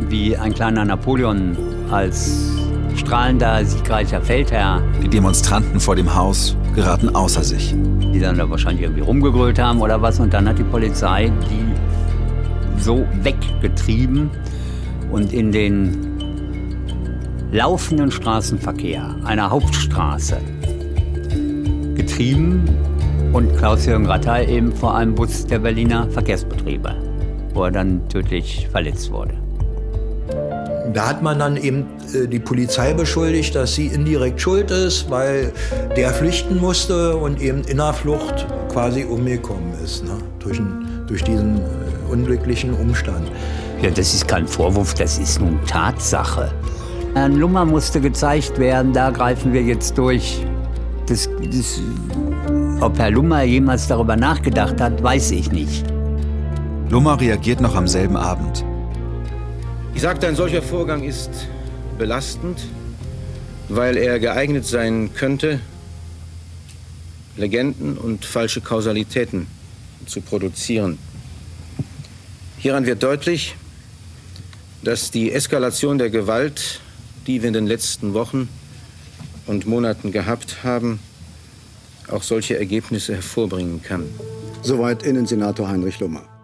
Wie 0.09 0.37
ein 0.37 0.55
kleiner 0.55 0.85
Napoleon 0.85 1.57
als 1.91 2.56
strahlender, 2.97 3.65
siegreicher 3.65 4.21
Feldherr. 4.21 4.83
Die 5.03 5.09
Demonstranten 5.09 5.81
vor 5.81 5.97
dem 5.97 6.15
Haus 6.15 6.57
geraten 6.75 7.15
außer 7.15 7.43
sich. 7.43 7.75
Die 8.13 8.21
dann 8.21 8.39
da 8.39 8.49
wahrscheinlich 8.49 8.83
irgendwie 8.83 9.03
rumgegrölt 9.03 9.59
haben 9.59 9.81
oder 9.81 10.01
was. 10.01 10.21
Und 10.21 10.33
dann 10.33 10.49
hat 10.49 10.59
die 10.59 10.65
Polizei 10.65 11.31
die 11.51 12.83
so 12.83 13.07
weggetrieben 13.23 14.31
und 15.11 15.33
in 15.33 15.53
den 15.53 16.17
laufenden 17.53 18.11
Straßenverkehr 18.11 19.17
einer 19.25 19.51
Hauptstraße 19.51 20.39
getrieben 21.95 22.65
und 23.33 23.57
Klaus-Jürgen 23.57 24.07
Rattay 24.07 24.47
eben 24.47 24.73
vor 24.73 24.95
einem 24.95 25.15
Bus 25.15 25.47
der 25.47 25.59
Berliner 25.59 26.09
Verkehrsbetriebe, 26.11 26.95
wo 27.55 27.65
er 27.65 27.71
dann 27.71 28.09
tödlich 28.09 28.69
verletzt 28.71 29.11
wurde. 29.11 29.46
Da 30.93 31.09
hat 31.09 31.23
man 31.23 31.39
dann 31.39 31.57
eben 31.57 31.87
äh, 32.15 32.27
die 32.27 32.39
Polizei 32.39 32.93
beschuldigt, 32.95 33.55
dass 33.55 33.75
sie 33.75 33.87
indirekt 33.87 34.41
schuld 34.41 34.71
ist, 34.71 35.11
weil 35.11 35.53
der 35.97 36.11
flüchten 36.11 36.59
musste 36.61 37.17
und 37.17 37.41
eben 37.41 37.63
in 37.65 37.79
der 37.79 37.93
Flucht 37.93 38.47
quasi 38.73 39.05
umgekommen 39.05 39.73
ist, 39.85 40.05
ne? 40.05 40.19
durch, 40.39 40.61
durch 41.07 41.25
diesen 41.25 41.57
äh, 41.57 42.13
unglücklichen 42.13 42.75
Umstand. 42.75 43.31
Ja, 43.83 43.91
das 43.91 44.15
ist 44.15 44.29
kein 44.29 44.47
Vorwurf, 44.47 44.95
das 44.95 45.19
ist 45.19 45.41
nun 45.41 45.59
Tatsache. 45.67 46.51
Herrn 47.15 47.37
Lummer 47.37 47.65
musste 47.65 48.01
gezeigt 48.01 48.59
werden, 48.59 48.93
da 48.93 49.11
greifen 49.11 49.53
wir 49.53 49.63
jetzt 49.63 49.97
durch. 49.97 50.45
Das, 51.09 51.29
das, 51.53 51.81
ob 52.81 52.99
Herr 52.99 53.11
Lummer 53.11 53.43
jemals 53.43 53.87
darüber 53.87 54.17
nachgedacht 54.17 54.81
hat, 54.81 55.03
weiß 55.03 55.31
ich 55.31 55.51
nicht. 55.51 55.85
Lummer 56.91 57.21
reagiert 57.21 57.61
noch 57.61 57.75
am 57.75 57.89
selben 57.89 58.17
Abend. 58.17 58.65
Ich 59.97 60.03
sagte, 60.03 60.29
ein 60.29 60.37
solcher 60.37 60.61
Vorgang 60.61 61.05
ist 61.05 61.31
belastend, 61.97 62.61
weil 63.71 63.97
er 63.97 64.19
geeignet 64.21 64.67
sein 64.67 65.15
könnte, 65.15 65.59
Legenden 67.39 67.97
und 67.97 68.27
falsche 68.27 68.61
Kausalitäten 68.61 69.47
zu 70.05 70.21
produzieren. 70.21 70.99
Hieran 72.59 72.85
wird 72.85 73.03
deutlich, 73.03 73.57
dass 74.83 75.11
die 75.11 75.33
Eskalation 75.33 75.97
der 75.97 76.11
Gewalt, 76.11 76.83
die 77.27 77.41
wir 77.41 77.49
in 77.49 77.55
den 77.55 77.67
letzten 77.67 78.13
Wochen 78.13 78.51
und 79.47 79.67
Monaten 79.67 80.13
gehabt 80.13 80.63
haben, 80.63 81.01
auch 82.11 82.23
solche 82.23 82.59
Ergebnisse 82.59 83.15
hervorbringen 83.15 83.83
kann. 83.83 84.05
Soweit 84.61 85.05
Innensenator 85.05 85.69
Heinrich 85.69 86.01
Lummer. 86.01 86.36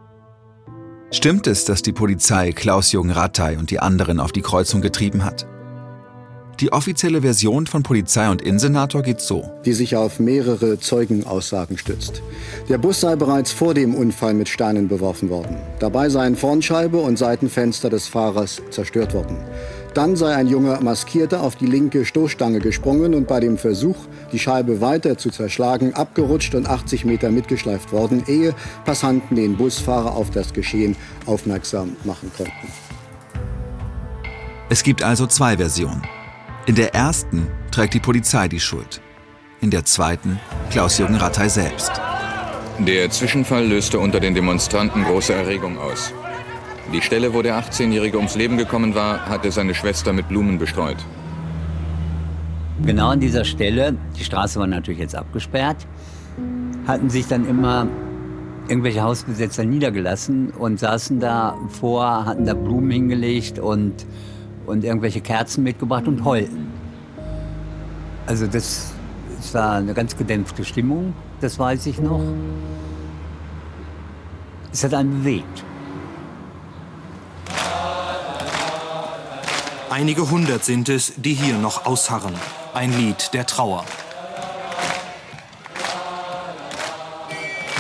Stimmt 1.13 1.47
es, 1.47 1.67
dass 1.67 1.83
die 1.83 1.93
Polizei 1.93 2.53
Klaus-Jürgen 2.53 3.11
Rattay 3.11 3.59
und 3.59 3.71
die 3.71 3.81
anderen 3.81 4.19
auf 4.19 4.33
die 4.33 4.41
Kreuzung 4.41 4.81
getrieben 4.81 5.27
hat? 5.27 5.47
Die 6.59 6.73
offizielle 6.73 7.21
Version 7.21 7.67
von 7.67 7.83
Polizei 7.83 8.31
und 8.31 8.41
Innensenator 8.41 9.03
geht 9.03 9.21
so. 9.21 9.45
Die 9.67 9.75
sich 9.75 9.95
auf 9.95 10.21
mehrere 10.21 10.79
Zeugenaussagen 10.79 11.77
stützt. 11.77 12.23
Der 12.71 12.79
Bus 12.79 13.03
sei 13.03 13.17
bereits 13.17 13.53
vor 13.53 13.75
dem 13.75 13.95
Unfall 13.95 14.33
mit 14.33 14.49
Steinen 14.49 14.89
beworfen 14.89 15.29
worden. 15.29 15.57
Dabei 15.81 16.09
seien 16.09 16.35
Frontscheibe 16.35 16.97
und 16.97 17.19
Seitenfenster 17.19 17.91
des 17.91 18.09
Fahrers 18.09 18.63
zerstört 18.71 19.13
worden. 19.13 19.37
Dann 19.95 20.17
sei 20.17 20.35
ein 20.35 20.47
junger 20.47 20.81
Maskierter 20.81 21.43
auf 21.43 21.57
die 21.57 21.67
linke 21.67 22.07
Stoßstange 22.07 22.61
gesprungen 22.61 23.15
und 23.15 23.29
bei 23.29 23.41
dem 23.41 23.59
Versuch, 23.59 23.97
die 24.33 24.39
Scheibe 24.39 24.81
weiter 24.81 25.19
zu 25.19 25.31
zerschlagen, 25.31 25.93
abgerutscht 25.93 26.55
und 26.55 26.67
80 26.67 27.05
Meter 27.05 27.31
mitgeschleift 27.31 27.93
worden, 27.93 28.23
ehe 28.27 28.55
Passanten 28.87 29.37
den 29.37 29.57
Busfahrer 29.57 30.15
auf 30.15 30.31
das 30.31 30.55
Geschehen 30.55 30.97
aufmerksam 31.27 31.97
machen 32.05 32.33
konnten. 32.35 32.73
Es 34.71 34.83
gibt 34.83 35.03
also 35.03 35.27
zwei 35.27 35.59
Versionen. 35.59 36.03
In 36.65 36.77
der 36.77 36.95
ersten 36.95 37.49
trägt 37.71 37.93
die 37.93 38.01
Polizei 38.01 38.49
die 38.49 38.61
Schuld. 38.61 39.03
In 39.61 39.71
der 39.71 39.85
zweiten 39.85 40.41
Klaus-Jürgen 40.71 41.17
Rattay 41.17 41.51
selbst. 41.51 41.93
Der 42.79 43.11
Zwischenfall 43.11 43.67
löste 43.67 43.99
unter 43.99 44.21
den 44.21 44.35
Demonstranten 44.35 45.05
große 45.05 45.35
Erregung 45.35 45.79
aus. 45.79 46.15
Die 46.91 47.01
Stelle, 47.01 47.33
wo 47.33 47.43
der 47.43 47.59
18-Jährige 47.59 48.17
ums 48.17 48.35
Leben 48.35 48.57
gekommen 48.57 48.95
war, 48.95 49.27
hatte 49.27 49.51
seine 49.51 49.75
Schwester 49.75 50.13
mit 50.13 50.29
Blumen 50.29 50.59
bestreut. 50.59 50.97
Genau 52.85 53.09
an 53.09 53.21
dieser 53.21 53.45
Stelle, 53.45 53.97
die 54.19 54.25
Straße 54.25 54.59
war 54.59 54.67
natürlich 54.67 54.99
jetzt 54.99 55.15
abgesperrt, 55.15 55.87
hatten 56.87 57.09
sich 57.11 57.29
dann 57.29 57.47
immer 57.47 57.87
irgendwelche 58.69 59.03
Hausbesetzer 59.03 59.65
niedergelassen 59.65 60.51
und 60.51 60.81
saßen 60.81 61.21
da 61.21 61.57
vor, 61.69 62.25
hatten 62.27 62.45
da 62.45 62.55
Blumen 62.55 62.91
hingelegt 62.91 63.59
und, 63.59 64.07
und 64.67 64.83
irgendwelche 64.83 65.21
Kerzen 65.21 65.63
mitgebracht 65.63 66.09
und 66.09 66.25
heulten. 66.25 66.67
Also 68.27 68.47
das, 68.47 68.93
das 69.37 69.55
war 69.55 69.75
eine 69.75 69.95
ganz 69.95 70.17
gedämpfte 70.17 70.65
Stimmung, 70.65 71.15
das 71.41 71.59
weiß 71.59 71.87
ich 71.87 72.01
noch. 72.01 72.23
Es 74.73 74.83
hat 74.83 74.95
einen 74.95 75.21
bewegt. 75.21 75.65
Einige 79.93 80.31
hundert 80.31 80.65
sind 80.65 80.89
es, 80.89 81.13
die 81.19 81.35
hier 81.35 81.59
noch 81.59 81.85
ausharren. 81.85 82.33
Ein 82.73 82.97
Lied 82.97 83.35
der 83.35 83.45
Trauer. 83.45 83.85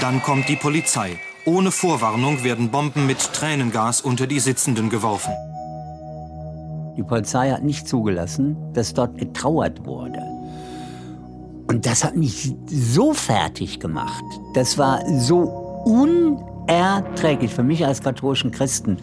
Dann 0.02 0.20
kommt 0.20 0.46
die 0.50 0.56
Polizei. 0.56 1.18
Ohne 1.46 1.70
Vorwarnung 1.70 2.44
werden 2.44 2.70
Bomben 2.70 3.06
mit 3.06 3.32
Tränengas 3.32 4.02
unter 4.02 4.26
die 4.26 4.40
Sitzenden 4.40 4.90
geworfen. 4.90 5.32
Die 6.98 7.02
Polizei 7.02 7.50
hat 7.50 7.62
nicht 7.62 7.88
zugelassen, 7.88 8.58
dass 8.74 8.92
dort 8.92 9.16
getrauert 9.16 9.86
wurde. 9.86 10.20
Und 11.66 11.86
das 11.86 12.04
hat 12.04 12.14
mich 12.14 12.54
so 12.66 13.14
fertig 13.14 13.80
gemacht. 13.80 14.22
Das 14.52 14.76
war 14.76 15.00
so 15.18 15.44
unerträglich 15.86 17.54
für 17.54 17.62
mich 17.62 17.86
als 17.86 18.02
katholischen 18.02 18.50
Christen. 18.50 18.98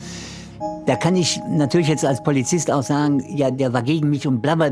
Da 0.86 0.96
kann 0.96 1.16
ich 1.16 1.40
natürlich 1.48 1.88
jetzt 1.88 2.06
als 2.06 2.22
Polizist 2.24 2.72
auch 2.72 2.84
sagen, 2.84 3.24
ja, 3.28 3.52
der 3.52 3.72
war 3.74 3.82
gegen 3.82 4.10
mich 4.10 4.28
und 4.28 4.42
blabber. 4.42 4.72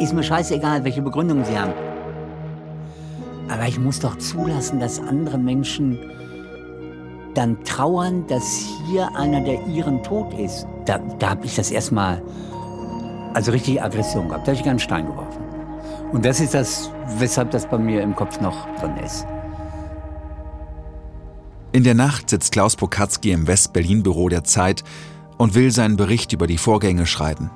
Ist 0.00 0.12
mir 0.12 0.22
scheißegal, 0.22 0.84
welche 0.84 1.00
Begründung 1.00 1.44
sie 1.44 1.58
haben. 1.58 1.72
Aber 3.48 3.66
ich 3.68 3.78
muss 3.78 4.00
doch 4.00 4.18
zulassen, 4.18 4.80
dass 4.80 5.00
andere 5.00 5.38
Menschen 5.38 5.98
dann 7.34 7.62
trauern, 7.64 8.26
dass 8.26 8.66
hier 8.86 9.14
einer 9.16 9.40
der 9.42 9.64
ihren 9.66 10.02
tot 10.02 10.34
ist. 10.38 10.66
Da, 10.86 10.98
da 11.18 11.30
habe 11.30 11.46
ich 11.46 11.54
das 11.54 11.70
erstmal, 11.70 12.22
also 13.34 13.52
richtig 13.52 13.82
Aggression 13.82 14.28
gehabt. 14.28 14.46
Da 14.46 14.52
habe 14.52 14.60
ich 14.60 14.68
einen 14.68 14.78
Stein 14.78 15.06
geworfen. 15.06 15.42
Und 16.12 16.24
das 16.24 16.40
ist 16.40 16.54
das, 16.54 16.90
weshalb 17.18 17.50
das 17.50 17.66
bei 17.66 17.78
mir 17.78 18.02
im 18.02 18.14
Kopf 18.14 18.40
noch 18.40 18.66
drin 18.80 18.96
ist. 19.04 19.26
In 21.76 21.84
der 21.84 21.92
Nacht 21.94 22.30
sitzt 22.30 22.52
Klaus 22.52 22.74
Pokatzki 22.74 23.32
im 23.32 23.46
West-Berlin-Büro 23.46 24.30
der 24.30 24.44
Zeit 24.44 24.82
und 25.36 25.54
will 25.54 25.70
seinen 25.70 25.98
Bericht 25.98 26.32
über 26.32 26.46
die 26.46 26.56
Vorgänge 26.56 27.04
schreiben. 27.04 27.50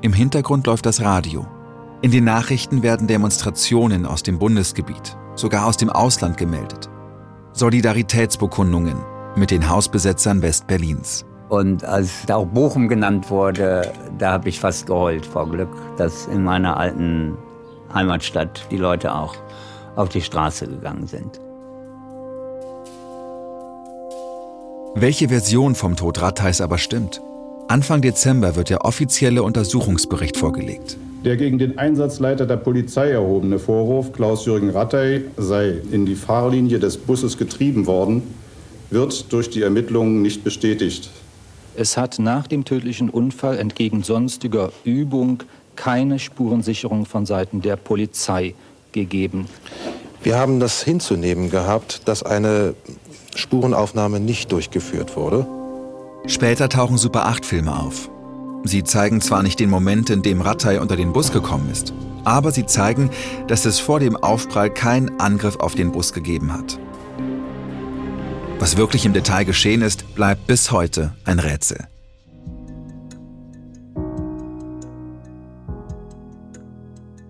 Im 0.00 0.12
Hintergrund 0.12 0.68
läuft 0.68 0.86
das 0.86 1.00
Radio. 1.00 1.44
In 2.02 2.12
den 2.12 2.22
Nachrichten 2.22 2.84
werden 2.84 3.08
Demonstrationen 3.08 4.06
aus 4.06 4.22
dem 4.22 4.38
Bundesgebiet, 4.38 5.16
sogar 5.34 5.66
aus 5.66 5.76
dem 5.76 5.90
Ausland 5.90 6.36
gemeldet. 6.36 6.88
Solidaritätsbekundungen 7.52 8.94
mit 9.34 9.50
den 9.50 9.68
Hausbesetzern 9.68 10.40
West-Berlins. 10.40 11.24
Und 11.48 11.84
als 11.84 12.24
da 12.26 12.36
auch 12.36 12.46
Bochum 12.46 12.86
genannt 12.86 13.28
wurde, 13.28 13.92
da 14.18 14.34
habe 14.34 14.50
ich 14.50 14.60
fast 14.60 14.86
geheult 14.86 15.26
vor 15.26 15.50
Glück, 15.50 15.70
dass 15.96 16.28
in 16.28 16.44
meiner 16.44 16.76
alten 16.76 17.36
Heimatstadt 17.92 18.68
die 18.70 18.76
Leute 18.76 19.12
auch 19.12 19.34
auf 19.96 20.10
die 20.10 20.20
Straße 20.20 20.68
gegangen 20.68 21.08
sind. 21.08 21.40
Welche 24.94 25.28
Version 25.28 25.74
vom 25.74 25.96
Tod 25.96 26.20
Rattheis 26.20 26.60
aber 26.60 26.76
stimmt? 26.76 27.22
Anfang 27.66 28.02
Dezember 28.02 28.56
wird 28.56 28.68
der 28.68 28.84
offizielle 28.84 29.42
Untersuchungsbericht 29.42 30.36
vorgelegt. 30.36 30.98
Der 31.24 31.38
gegen 31.38 31.58
den 31.58 31.78
Einsatzleiter 31.78 32.44
der 32.44 32.58
Polizei 32.58 33.10
erhobene 33.10 33.58
Vorwurf, 33.58 34.12
Klaus-Jürgen 34.12 34.68
Rattay 34.68 35.22
sei 35.38 35.78
in 35.90 36.04
die 36.04 36.14
Fahrlinie 36.14 36.78
des 36.78 36.98
Busses 36.98 37.38
getrieben 37.38 37.86
worden, 37.86 38.22
wird 38.90 39.32
durch 39.32 39.48
die 39.48 39.62
Ermittlungen 39.62 40.20
nicht 40.20 40.44
bestätigt. 40.44 41.08
Es 41.74 41.96
hat 41.96 42.18
nach 42.18 42.46
dem 42.46 42.66
tödlichen 42.66 43.08
Unfall 43.08 43.58
entgegen 43.58 44.02
sonstiger 44.02 44.72
Übung 44.84 45.42
keine 45.74 46.18
Spurensicherung 46.18 47.06
von 47.06 47.24
Seiten 47.24 47.62
der 47.62 47.76
Polizei 47.76 48.54
gegeben. 48.92 49.46
Wir 50.22 50.36
haben 50.36 50.60
das 50.60 50.82
hinzunehmen 50.82 51.50
gehabt, 51.50 52.06
dass 52.06 52.22
eine 52.22 52.74
Spurenaufnahme 53.34 54.20
nicht 54.20 54.52
durchgeführt 54.52 55.16
wurde. 55.16 55.46
Später 56.26 56.68
tauchen 56.68 56.98
Super 56.98 57.26
8-Filme 57.28 57.76
auf. 57.76 58.10
Sie 58.64 58.84
zeigen 58.84 59.20
zwar 59.20 59.42
nicht 59.42 59.58
den 59.58 59.70
Moment, 59.70 60.10
in 60.10 60.22
dem 60.22 60.40
Rattay 60.40 60.78
unter 60.78 60.96
den 60.96 61.12
Bus 61.12 61.32
gekommen 61.32 61.68
ist, 61.70 61.92
aber 62.24 62.52
sie 62.52 62.66
zeigen, 62.66 63.10
dass 63.48 63.64
es 63.64 63.80
vor 63.80 63.98
dem 63.98 64.16
Aufprall 64.16 64.70
keinen 64.70 65.18
Angriff 65.20 65.56
auf 65.56 65.74
den 65.74 65.90
Bus 65.90 66.12
gegeben 66.12 66.52
hat. 66.52 66.78
Was 68.60 68.76
wirklich 68.76 69.04
im 69.04 69.12
Detail 69.12 69.44
geschehen 69.44 69.82
ist, 69.82 70.14
bleibt 70.14 70.46
bis 70.46 70.70
heute 70.70 71.12
ein 71.24 71.40
Rätsel. 71.40 71.88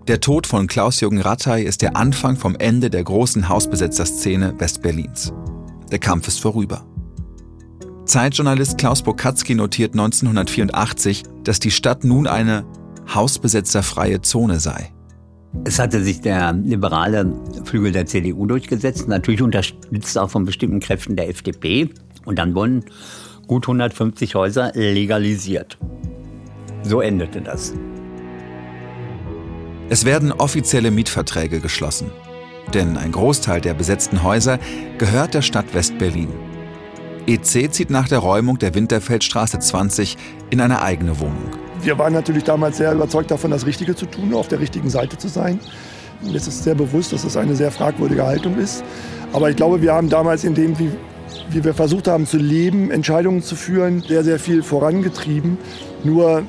Der 0.07 0.19
Tod 0.19 0.45
von 0.45 0.67
Klaus-Jürgen 0.67 1.21
Rattay 1.21 1.63
ist 1.63 1.81
der 1.81 1.95
Anfang 1.95 2.35
vom 2.35 2.55
Ende 2.57 2.89
der 2.89 3.05
großen 3.05 3.47
Hausbesetzerszene 3.47 4.53
Westberlins. 4.59 5.31
Der 5.93 5.99
Kampf 5.99 6.27
ist 6.27 6.41
vorüber. 6.41 6.87
Zeitjournalist 8.05 8.79
Klaus 8.79 9.03
Bokatzky 9.03 9.53
notiert 9.53 9.93
1984, 9.93 11.21
dass 11.43 11.59
die 11.59 11.69
Stadt 11.69 12.03
nun 12.03 12.25
eine 12.25 12.65
hausbesetzerfreie 13.13 14.19
Zone 14.21 14.59
sei. 14.59 14.91
Es 15.65 15.77
hatte 15.77 16.03
sich 16.03 16.19
der 16.19 16.53
liberale 16.53 17.31
Flügel 17.65 17.91
der 17.91 18.07
CDU 18.07 18.47
durchgesetzt, 18.47 19.07
natürlich 19.07 19.43
unterstützt 19.43 20.17
auch 20.17 20.31
von 20.31 20.45
bestimmten 20.45 20.79
Kräften 20.79 21.15
der 21.15 21.29
FDP. 21.29 21.91
Und 22.25 22.39
dann 22.39 22.55
wurden 22.55 22.85
gut 23.45 23.65
150 23.65 24.33
Häuser 24.33 24.71
legalisiert. 24.73 25.77
So 26.81 27.01
endete 27.01 27.39
das. 27.39 27.71
Es 29.89 30.05
werden 30.05 30.31
offizielle 30.31 30.89
Mietverträge 30.89 31.59
geschlossen. 31.59 32.09
Denn 32.73 32.97
ein 32.97 33.11
Großteil 33.11 33.61
der 33.61 33.73
besetzten 33.73 34.23
Häuser 34.23 34.59
gehört 34.97 35.33
der 35.33 35.41
Stadt 35.41 35.73
West-Berlin. 35.73 36.29
EC 37.25 37.71
zieht 37.71 37.89
nach 37.89 38.07
der 38.07 38.19
Räumung 38.19 38.59
der 38.59 38.75
Winterfeldstraße 38.75 39.59
20 39.59 40.17
in 40.49 40.59
eine 40.59 40.81
eigene 40.81 41.19
Wohnung. 41.19 41.51
Wir 41.81 41.97
waren 41.97 42.13
natürlich 42.13 42.43
damals 42.43 42.77
sehr 42.77 42.93
überzeugt 42.93 43.31
davon, 43.31 43.51
das 43.51 43.65
Richtige 43.65 43.95
zu 43.95 44.05
tun, 44.05 44.33
auf 44.33 44.47
der 44.47 44.59
richtigen 44.59 44.89
Seite 44.89 45.17
zu 45.17 45.27
sein. 45.27 45.59
Mir 46.21 46.35
ist 46.35 46.47
es 46.47 46.63
sehr 46.63 46.75
bewusst, 46.75 47.11
dass 47.11 47.23
es 47.23 47.35
eine 47.35 47.55
sehr 47.55 47.71
fragwürdige 47.71 48.25
Haltung 48.25 48.57
ist. 48.57 48.83
Aber 49.33 49.49
ich 49.49 49.55
glaube, 49.55 49.81
wir 49.81 49.93
haben 49.93 50.09
damals 50.09 50.43
in 50.43 50.53
dem, 50.53 50.77
wie, 50.79 50.91
wie 51.49 51.63
wir 51.63 51.73
versucht 51.73 52.07
haben 52.07 52.25
zu 52.25 52.37
leben, 52.37 52.91
Entscheidungen 52.91 53.41
zu 53.41 53.55
führen, 53.55 54.01
sehr, 54.01 54.23
sehr 54.23 54.39
viel 54.39 54.63
vorangetrieben. 54.63 55.57
Nur 56.03 56.43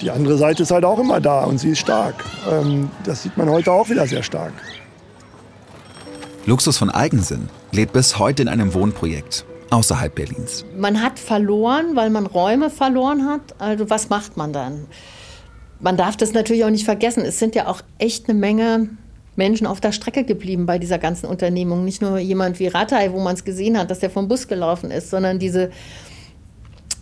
die 0.00 0.10
andere 0.10 0.36
Seite 0.36 0.62
ist 0.62 0.70
halt 0.70 0.84
auch 0.84 0.98
immer 0.98 1.20
da 1.20 1.44
und 1.44 1.58
sie 1.58 1.70
ist 1.70 1.78
stark. 1.78 2.24
Ähm, 2.50 2.90
das 3.04 3.22
sieht 3.22 3.36
man 3.36 3.48
heute 3.48 3.72
auch 3.72 3.88
wieder 3.88 4.06
sehr 4.06 4.22
stark. 4.22 4.52
Luxus 6.46 6.78
von 6.78 6.90
Eigensinn 6.90 7.48
lebt 7.72 7.92
bis 7.92 8.20
heute 8.20 8.42
in 8.42 8.48
einem 8.48 8.72
Wohnprojekt 8.72 9.44
außerhalb 9.70 10.14
Berlins. 10.14 10.64
Man 10.76 11.02
hat 11.02 11.18
verloren, 11.18 11.96
weil 11.96 12.08
man 12.08 12.24
Räume 12.24 12.70
verloren 12.70 13.26
hat. 13.26 13.40
Also 13.58 13.90
was 13.90 14.10
macht 14.10 14.36
man 14.36 14.52
dann? 14.52 14.86
Man 15.80 15.96
darf 15.96 16.16
das 16.16 16.34
natürlich 16.34 16.64
auch 16.64 16.70
nicht 16.70 16.84
vergessen. 16.84 17.24
Es 17.24 17.40
sind 17.40 17.56
ja 17.56 17.66
auch 17.66 17.82
echt 17.98 18.28
eine 18.28 18.38
Menge 18.38 18.90
Menschen 19.34 19.66
auf 19.66 19.80
der 19.80 19.90
Strecke 19.90 20.22
geblieben 20.22 20.66
bei 20.66 20.78
dieser 20.78 20.98
ganzen 20.98 21.26
Unternehmung. 21.26 21.84
Nicht 21.84 22.00
nur 22.00 22.18
jemand 22.18 22.60
wie 22.60 22.68
Rattay, 22.68 23.10
wo 23.12 23.20
man 23.20 23.34
es 23.34 23.42
gesehen 23.42 23.76
hat, 23.76 23.90
dass 23.90 23.98
der 23.98 24.10
vom 24.10 24.28
Bus 24.28 24.46
gelaufen 24.46 24.92
ist, 24.92 25.10
sondern 25.10 25.40
diese, 25.40 25.72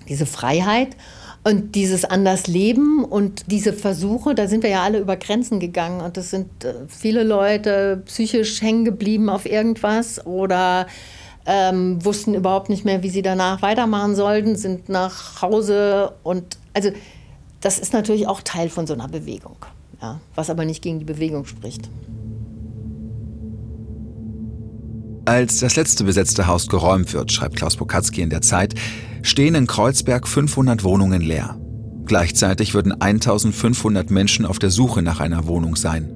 diese 0.09 0.25
Freiheit 0.25 0.97
und 1.45 1.75
dieses 1.75 2.07
anders 2.07 2.47
Leben 2.47 3.05
und 3.05 3.45
diese 3.51 3.75
Versuche, 3.75 4.35
da 4.35 4.49
sind 4.49 4.63
wir 4.63 4.71
ja 4.71 4.83
alle 4.83 4.99
über 4.99 5.17
Grenzen 5.17 5.61
gegangen 5.61 6.01
und 6.01 6.17
es 6.17 6.31
sind 6.31 6.65
äh, 6.65 6.73
viele 6.89 7.23
Leute 7.23 8.03
psychisch 8.07 8.63
hängen 8.63 8.87
geblieben 8.87 9.29
auf 9.29 9.45
irgendwas 9.45 10.25
oder 10.27 10.87
ähm, 11.45 12.03
wussten 12.03 12.35
überhaupt 12.35 12.71
nicht 12.71 12.87
mehr, 12.87 13.03
wie 13.03 13.11
sie 13.11 13.21
danach 13.21 13.61
weitermachen 13.61 14.17
sollten, 14.17 14.57
sind 14.57 14.89
nach 14.89 15.43
Hause 15.43 16.15
und 16.23 16.57
also 16.73 16.91
das 17.61 17.79
ist 17.79 17.93
natürlich 17.93 18.27
auch 18.27 18.41
Teil 18.41 18.71
von 18.71 18.87
so 18.87 18.95
einer 18.95 19.09
Bewegung, 19.09 19.57
ja, 20.01 20.21
was 20.35 20.49
aber 20.49 20.65
nicht 20.65 20.83
gegen 20.83 20.99
die 20.99 21.05
Bewegung 21.05 21.45
spricht. 21.45 21.91
Als 25.27 25.61
das 25.61 25.77
letzte 25.77 26.05
besetzte 26.05 26.47
Haus 26.47 26.69
geräumt 26.69 27.13
wird, 27.13 27.33
schreibt 27.33 27.57
Klaus 27.57 27.77
Bokatzky 27.77 28.21
in 28.23 28.29
der 28.29 28.43
Zeit, 28.43 28.75
stehen 29.25 29.55
in 29.55 29.67
Kreuzberg 29.67 30.29
500 30.29 30.85
Wohnungen 30.85 31.23
leer. 31.23 31.59
Gleichzeitig 32.05 32.75
würden 32.75 32.93
1500 33.01 34.11
Menschen 34.11 34.45
auf 34.45 34.59
der 34.59 34.71
Suche 34.71 35.03
nach 35.03 35.19
einer 35.19 35.47
Wohnung 35.47 35.75
sein. 35.75 36.13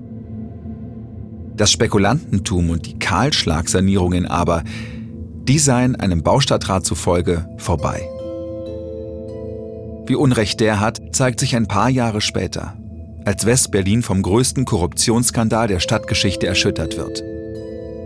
Das 1.57 1.73
Spekulantentum 1.73 2.71
und 2.71 2.87
die 2.87 2.99
Kahlschlagsanierungen 2.99 4.27
aber, 4.27 4.62
die 5.49 5.59
seien 5.59 5.97
einem 5.97 6.23
Baustadtrat 6.23 6.85
zufolge 6.85 7.49
vorbei. 7.57 8.07
Wie 10.07 10.14
Unrecht 10.14 10.61
der 10.61 10.79
hat, 10.79 11.01
zeigt 11.12 11.40
sich 11.40 11.57
ein 11.57 11.66
paar 11.66 11.88
Jahre 11.88 12.21
später, 12.21 12.77
als 13.25 13.47
West-Berlin 13.47 14.03
vom 14.03 14.23
größten 14.23 14.66
Korruptionsskandal 14.66 15.66
der 15.66 15.81
Stadtgeschichte 15.81 16.47
erschüttert 16.47 16.99
wird. 16.99 17.23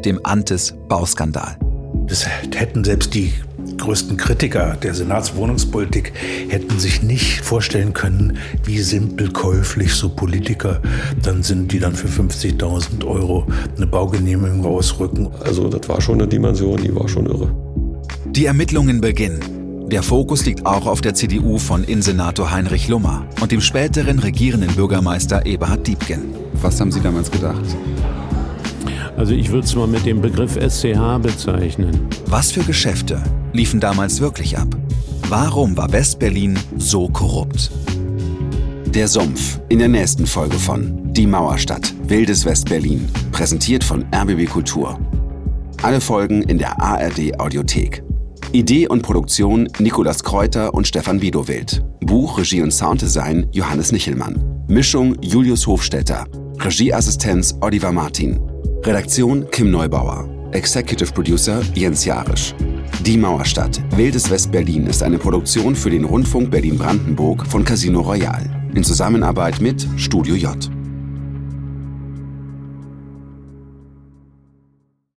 Dem 0.04 0.20
Antis-Bauskandal. 0.24 1.58
Das 2.06 2.26
hätten 2.26 2.84
selbst 2.84 3.14
die 3.14 3.32
größten 3.82 4.16
Kritiker 4.16 4.76
der 4.80 4.94
Senatswohnungspolitik 4.94 6.12
hätten 6.48 6.78
sich 6.78 7.02
nicht 7.02 7.40
vorstellen 7.40 7.92
können, 7.92 8.38
wie 8.64 8.78
simpel 8.78 9.30
käuflich 9.32 9.94
so 9.94 10.08
Politiker 10.08 10.80
dann 11.20 11.42
sind, 11.42 11.72
die 11.72 11.80
dann 11.80 11.96
für 11.96 12.06
50.000 12.06 13.04
Euro 13.04 13.46
eine 13.76 13.88
Baugenehmigung 13.88 14.64
rausrücken. 14.64 15.28
Also 15.44 15.68
das 15.68 15.88
war 15.88 16.00
schon 16.00 16.20
eine 16.20 16.28
Dimension, 16.28 16.80
die 16.80 16.94
war 16.94 17.08
schon 17.08 17.26
irre. 17.26 17.52
Die 18.26 18.46
Ermittlungen 18.46 19.00
beginnen. 19.00 19.40
Der 19.90 20.04
Fokus 20.04 20.46
liegt 20.46 20.64
auch 20.64 20.86
auf 20.86 21.00
der 21.00 21.14
CDU 21.14 21.58
von 21.58 21.82
Innensenator 21.82 22.52
Heinrich 22.52 22.86
Lummer 22.86 23.26
und 23.40 23.50
dem 23.50 23.60
späteren 23.60 24.20
regierenden 24.20 24.74
Bürgermeister 24.76 25.44
Eberhard 25.44 25.86
Diebken. 25.88 26.22
Was 26.62 26.80
haben 26.80 26.92
Sie 26.92 27.00
damals 27.00 27.30
gedacht? 27.32 27.64
Also 29.16 29.34
ich 29.34 29.50
würde 29.50 29.66
es 29.66 29.74
mal 29.74 29.88
mit 29.88 30.06
dem 30.06 30.20
Begriff 30.20 30.54
SCH 30.54 31.18
bezeichnen. 31.20 32.06
Was 32.26 32.52
für 32.52 32.62
Geschäfte 32.62 33.20
liefen 33.52 33.80
damals 33.80 34.20
wirklich 34.20 34.58
ab? 34.58 34.68
Warum 35.28 35.76
war 35.76 35.92
West-Berlin 35.92 36.58
so 36.76 37.08
korrupt? 37.08 37.70
Der 38.86 39.08
Sumpf 39.08 39.60
in 39.68 39.78
der 39.78 39.88
nächsten 39.88 40.26
Folge 40.26 40.58
von 40.58 41.12
Die 41.12 41.26
Mauerstadt, 41.26 41.94
Wildes 42.08 42.44
West-Berlin, 42.44 43.08
präsentiert 43.32 43.84
von 43.84 44.04
RBB 44.14 44.48
Kultur. 44.48 44.98
Alle 45.82 46.00
Folgen 46.00 46.42
in 46.42 46.58
der 46.58 46.80
ARD 46.80 47.40
Audiothek. 47.40 48.02
Idee 48.52 48.86
und 48.86 49.02
Produktion 49.02 49.66
Nikolas 49.78 50.22
Kräuter 50.22 50.74
und 50.74 50.86
Stefan 50.86 51.22
Widowild. 51.22 51.82
Buch, 52.00 52.38
Regie 52.38 52.60
und 52.60 52.70
Sounddesign 52.70 53.48
Johannes 53.52 53.92
Nichelmann. 53.92 54.64
Mischung 54.68 55.16
Julius 55.22 55.66
Hofstetter. 55.66 56.26
Regieassistenz 56.60 57.56
Oliver 57.62 57.92
Martin. 57.92 58.38
Redaktion 58.84 59.50
Kim 59.50 59.70
Neubauer. 59.70 60.28
Executive 60.52 61.12
Producer 61.12 61.62
Jens 61.74 62.04
Jarisch. 62.04 62.54
Die 63.00 63.16
Mauerstadt, 63.16 63.82
Wildes 63.96 64.30
West-Berlin 64.30 64.86
ist 64.86 65.02
eine 65.02 65.18
Produktion 65.18 65.74
für 65.74 65.90
den 65.90 66.04
Rundfunk 66.04 66.50
Berlin-Brandenburg 66.50 67.46
von 67.46 67.64
Casino 67.64 68.00
Royal 68.00 68.48
in 68.74 68.84
Zusammenarbeit 68.84 69.60
mit 69.60 69.86
Studio 69.96 70.36
J. 70.36 70.56